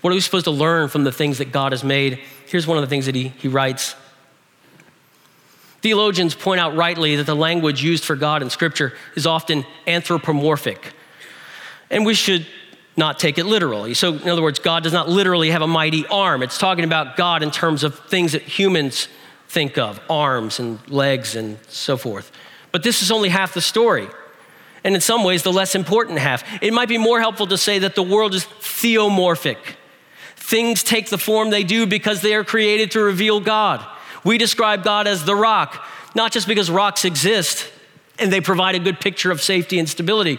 What 0.00 0.10
are 0.10 0.14
we 0.14 0.20
supposed 0.20 0.46
to 0.46 0.50
learn 0.50 0.88
from 0.88 1.04
the 1.04 1.12
things 1.12 1.38
that 1.38 1.52
God 1.52 1.72
has 1.72 1.84
made? 1.84 2.20
Here's 2.46 2.66
one 2.66 2.78
of 2.78 2.82
the 2.82 2.88
things 2.88 3.06
that 3.06 3.14
he, 3.14 3.28
he 3.28 3.48
writes. 3.48 3.94
Theologians 5.82 6.34
point 6.34 6.60
out 6.60 6.74
rightly 6.74 7.16
that 7.16 7.26
the 7.26 7.36
language 7.36 7.82
used 7.82 8.04
for 8.04 8.16
God 8.16 8.42
in 8.42 8.48
Scripture 8.48 8.94
is 9.14 9.26
often 9.26 9.66
anthropomorphic. 9.86 10.94
And 11.90 12.06
we 12.06 12.14
should 12.14 12.46
not 12.96 13.18
take 13.18 13.38
it 13.38 13.44
literally. 13.44 13.92
So, 13.92 14.14
in 14.14 14.28
other 14.28 14.40
words, 14.40 14.58
God 14.58 14.82
does 14.84 14.92
not 14.92 15.08
literally 15.08 15.50
have 15.50 15.62
a 15.62 15.66
mighty 15.66 16.06
arm. 16.06 16.42
It's 16.42 16.56
talking 16.56 16.84
about 16.84 17.16
God 17.16 17.42
in 17.42 17.50
terms 17.50 17.84
of 17.84 17.98
things 17.98 18.32
that 18.32 18.42
humans 18.42 19.08
think 19.54 19.78
of 19.78 20.00
arms 20.10 20.58
and 20.58 20.78
legs 20.90 21.36
and 21.36 21.58
so 21.68 21.96
forth. 21.96 22.32
But 22.72 22.82
this 22.82 23.02
is 23.02 23.12
only 23.12 23.28
half 23.28 23.54
the 23.54 23.60
story. 23.60 24.08
And 24.82 24.96
in 24.96 25.00
some 25.00 25.22
ways, 25.22 25.44
the 25.44 25.52
less 25.52 25.76
important 25.76 26.18
half. 26.18 26.42
It 26.60 26.74
might 26.74 26.88
be 26.88 26.98
more 26.98 27.20
helpful 27.20 27.46
to 27.46 27.56
say 27.56 27.78
that 27.78 27.94
the 27.94 28.02
world 28.02 28.34
is 28.34 28.44
theomorphic. 28.44 29.58
Things 30.36 30.82
take 30.82 31.08
the 31.08 31.18
form 31.18 31.50
they 31.50 31.62
do 31.62 31.86
because 31.86 32.20
they 32.20 32.34
are 32.34 32.44
created 32.44 32.90
to 32.90 33.00
reveal 33.00 33.40
God. 33.40 33.86
We 34.24 34.36
describe 34.38 34.82
God 34.82 35.06
as 35.06 35.24
the 35.24 35.36
rock, 35.36 35.86
not 36.14 36.32
just 36.32 36.48
because 36.48 36.68
rocks 36.70 37.04
exist 37.04 37.70
and 38.18 38.32
they 38.32 38.40
provide 38.40 38.74
a 38.74 38.80
good 38.80 39.00
picture 39.00 39.30
of 39.30 39.40
safety 39.40 39.78
and 39.78 39.88
stability. 39.88 40.38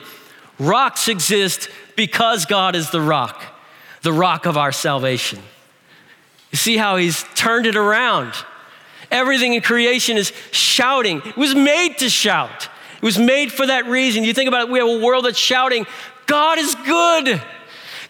Rocks 0.59 1.07
exist 1.07 1.69
because 1.95 2.45
God 2.45 2.75
is 2.75 2.91
the 2.91 3.01
rock, 3.01 3.41
the 4.01 4.13
rock 4.13 4.45
of 4.45 4.57
our 4.57 4.71
salvation. 4.71 5.39
You 6.51 6.57
see 6.57 6.77
how 6.77 6.97
he's 6.97 7.23
turned 7.35 7.65
it 7.65 7.75
around. 7.75 8.33
Everything 9.11 9.53
in 9.53 9.61
creation 9.61 10.17
is 10.17 10.31
shouting. 10.51 11.21
It 11.25 11.37
was 11.37 11.55
made 11.55 11.97
to 11.99 12.09
shout. 12.09 12.69
It 12.97 13.03
was 13.03 13.17
made 13.17 13.51
for 13.51 13.65
that 13.67 13.85
reason. 13.85 14.23
You 14.23 14.33
think 14.33 14.47
about 14.47 14.63
it, 14.63 14.69
we 14.69 14.79
have 14.79 14.87
a 14.87 14.99
world 14.99 15.25
that's 15.25 15.37
shouting, 15.37 15.85
God 16.25 16.57
is 16.57 16.75
good. 16.75 17.41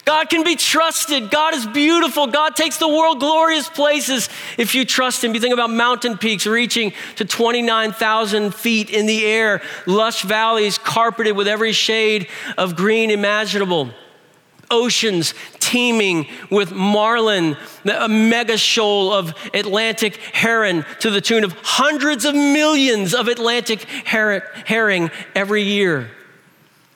God 0.05 0.29
can 0.29 0.43
be 0.43 0.55
trusted. 0.55 1.31
God 1.31 1.55
is 1.55 1.65
beautiful. 1.65 2.27
God 2.27 2.55
takes 2.55 2.77
the 2.77 2.87
world 2.87 3.19
glorious 3.19 3.67
places 3.67 4.29
if 4.55 4.75
you 4.75 4.85
trust 4.85 5.23
Him. 5.23 5.33
You 5.33 5.39
think 5.39 5.53
about 5.53 5.71
mountain 5.71 6.19
peaks 6.19 6.45
reaching 6.45 6.93
to 7.15 7.25
29,000 7.25 8.53
feet 8.53 8.91
in 8.91 9.07
the 9.07 9.25
air, 9.25 9.63
lush 9.87 10.21
valleys 10.21 10.77
carpeted 10.77 11.35
with 11.35 11.47
every 11.47 11.71
shade 11.71 12.27
of 12.55 12.75
green 12.75 13.09
imaginable 13.09 13.89
oceans 14.71 15.33
teeming 15.65 16.27
with 16.51 16.71
marlin, 16.71 17.57
a 17.85 18.07
mega 18.07 18.55
shoal 18.55 19.11
of 19.11 19.33
Atlantic 19.51 20.17
herring 20.17 20.85
to 20.99 21.09
the 21.09 21.19
tune 21.19 21.43
of 21.43 21.53
hundreds 21.63 22.23
of 22.23 22.35
millions 22.35 23.15
of 23.15 23.27
Atlantic 23.27 23.81
herring 23.83 25.09
every 25.33 25.63
year. 25.63 26.11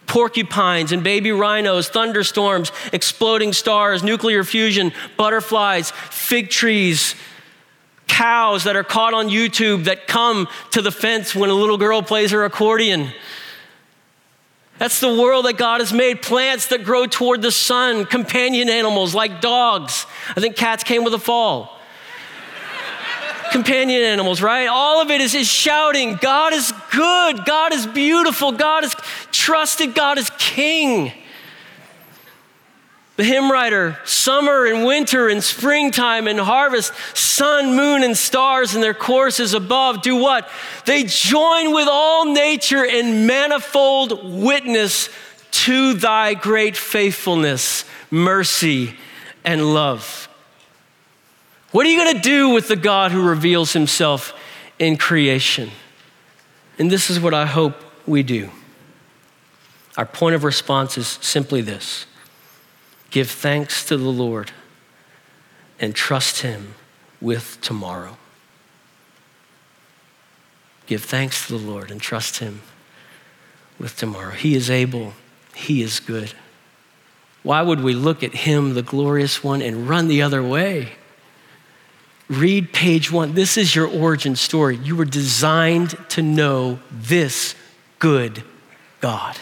Porcupines 0.05 0.91
and 0.91 1.03
baby 1.03 1.31
rhinos, 1.31 1.89
thunderstorms, 1.89 2.71
exploding 2.93 3.53
stars, 3.53 4.03
nuclear 4.03 4.43
fusion, 4.43 4.91
butterflies, 5.17 5.91
fig 5.91 6.51
trees, 6.51 7.15
cows 8.07 8.65
that 8.65 8.75
are 8.75 8.83
caught 8.83 9.15
on 9.15 9.29
YouTube 9.29 9.85
that 9.85 10.05
come 10.05 10.47
to 10.71 10.81
the 10.83 10.91
fence 10.91 11.33
when 11.33 11.49
a 11.49 11.53
little 11.53 11.77
girl 11.77 12.03
plays 12.03 12.31
her 12.31 12.45
accordion 12.45 13.11
that's 14.79 15.01
the 15.01 15.13
world 15.13 15.45
that 15.45 15.57
God 15.57 15.81
has 15.81 15.91
made. 15.91 16.21
Plants 16.21 16.67
that 16.67 16.83
grow 16.83 17.05
toward 17.05 17.41
the 17.41 17.51
sun, 17.51 18.05
companion 18.05 18.69
animals 18.69 19.13
like 19.13 19.41
dogs. 19.41 20.05
I 20.35 20.39
think 20.39 20.55
cats 20.55 20.83
came 20.83 21.03
with 21.03 21.13
a 21.13 21.19
fall. 21.19 21.77
companion 23.51 24.01
animals, 24.01 24.41
right? 24.41 24.67
All 24.67 25.01
of 25.01 25.11
it 25.11 25.21
is, 25.21 25.35
is 25.35 25.47
shouting, 25.47 26.15
God 26.15 26.53
is 26.53 26.71
good, 26.91 27.45
God 27.45 27.73
is 27.73 27.85
beautiful, 27.87 28.51
God 28.51 28.83
is 28.85 28.95
trusted, 29.31 29.93
God 29.95 30.17
is 30.17 30.31
king. 30.37 31.11
The 33.19 33.25
hymn 33.25 33.51
writer, 33.51 33.99
summer 34.05 34.65
and 34.65 34.85
winter 34.85 35.27
and 35.27 35.43
springtime 35.43 36.25
and 36.25 36.39
harvest, 36.39 36.93
sun, 37.13 37.75
moon, 37.75 38.01
and 38.01 38.17
stars 38.17 38.75
in 38.75 38.79
their 38.79 38.93
courses 38.93 39.53
above 39.53 40.01
do 40.01 40.15
what? 40.15 40.49
They 40.85 41.03
join 41.03 41.73
with 41.73 41.89
all 41.91 42.31
nature 42.31 42.85
in 42.85 43.27
manifold 43.27 44.41
witness 44.41 45.09
to 45.51 45.95
thy 45.95 46.33
great 46.33 46.77
faithfulness, 46.77 47.83
mercy, 48.09 48.95
and 49.43 49.73
love. 49.73 50.29
What 51.71 51.85
are 51.85 51.89
you 51.89 51.97
going 51.97 52.15
to 52.15 52.21
do 52.21 52.47
with 52.47 52.69
the 52.69 52.77
God 52.77 53.11
who 53.11 53.27
reveals 53.27 53.73
himself 53.73 54.33
in 54.79 54.95
creation? 54.95 55.71
And 56.77 56.89
this 56.89 57.09
is 57.09 57.19
what 57.19 57.33
I 57.33 57.47
hope 57.47 57.83
we 58.07 58.23
do. 58.23 58.49
Our 59.97 60.05
point 60.05 60.35
of 60.35 60.45
response 60.45 60.97
is 60.97 61.19
simply 61.19 61.59
this 61.59 62.05
Give 63.09 63.29
thanks 63.29 63.83
to 63.85 63.97
the 63.97 64.09
Lord 64.09 64.51
and 65.79 65.95
trust 65.95 66.41
Him 66.41 66.75
with 67.21 67.57
tomorrow. 67.61 68.17
Give 70.85 71.03
thanks 71.03 71.47
to 71.47 71.57
the 71.57 71.65
Lord 71.65 71.91
and 71.91 72.01
trust 72.01 72.37
Him 72.37 72.61
with 73.79 73.95
tomorrow. 73.95 74.31
He 74.31 74.55
is 74.55 74.69
able, 74.69 75.13
He 75.55 75.81
is 75.81 75.99
good. 75.99 76.33
Why 77.41 77.61
would 77.61 77.81
we 77.81 77.93
look 77.93 78.23
at 78.23 78.33
Him, 78.33 78.73
the 78.73 78.81
glorious 78.81 79.43
one, 79.43 79.61
and 79.61 79.87
run 79.87 80.07
the 80.07 80.21
other 80.21 80.43
way? 80.43 80.93
Read 82.27 82.73
page 82.73 83.11
one. 83.11 83.33
This 83.33 83.57
is 83.57 83.75
your 83.75 83.87
origin 83.87 84.35
story. 84.35 84.77
You 84.77 84.95
were 84.95 85.05
designed 85.05 85.97
to 86.09 86.21
know 86.21 86.79
this 86.91 87.55
good 87.97 88.43
God. 88.99 89.37